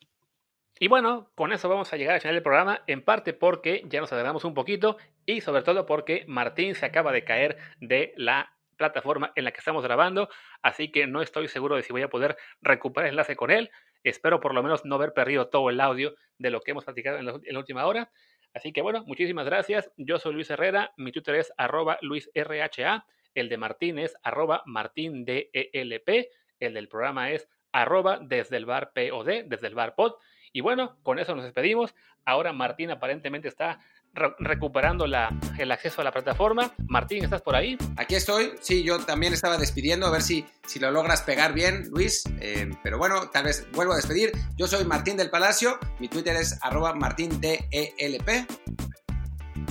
[0.80, 4.00] Y bueno, con eso vamos a llegar al final del programa, en parte porque ya
[4.00, 8.54] nos adelantamos un poquito y sobre todo porque Martín se acaba de caer de la
[8.78, 10.30] plataforma en la que estamos grabando,
[10.64, 13.70] así que no estoy seguro de si voy a poder recuperar el enlace con él.
[14.04, 17.18] Espero por lo menos no haber perdido todo el audio de lo que hemos platicado
[17.18, 18.12] en la, última hora.
[18.54, 19.92] Así que bueno, muchísimas gracias.
[19.98, 25.50] Yo soy Luis Herrera, mi Twitter es arroba luisrha, el de Martín es arroba martindelp,
[25.54, 30.16] el del programa es arroba desde el bar POD, desde el bar pod.
[30.54, 31.96] Y bueno, con eso nos despedimos.
[32.26, 33.80] Ahora Martín aparentemente está
[34.14, 36.74] recuperando la, el acceso a la plataforma.
[36.88, 37.78] Martín, ¿estás por ahí?
[37.98, 38.54] Aquí estoy.
[38.62, 42.24] Sí, yo también estaba despidiendo, a ver si, si lo logras pegar bien, Luis.
[42.40, 44.32] Eh, pero bueno, tal vez vuelvo a despedir.
[44.56, 45.80] Yo soy Martín del Palacio.
[46.00, 47.66] Mi Twitter es arroba martindelp.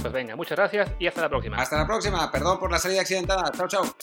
[0.01, 1.57] Pues venga, muchas gracias y hasta la próxima.
[1.59, 2.31] Hasta la próxima.
[2.33, 3.51] Perdón por la salida accidentada.
[3.53, 3.97] Chao, chao.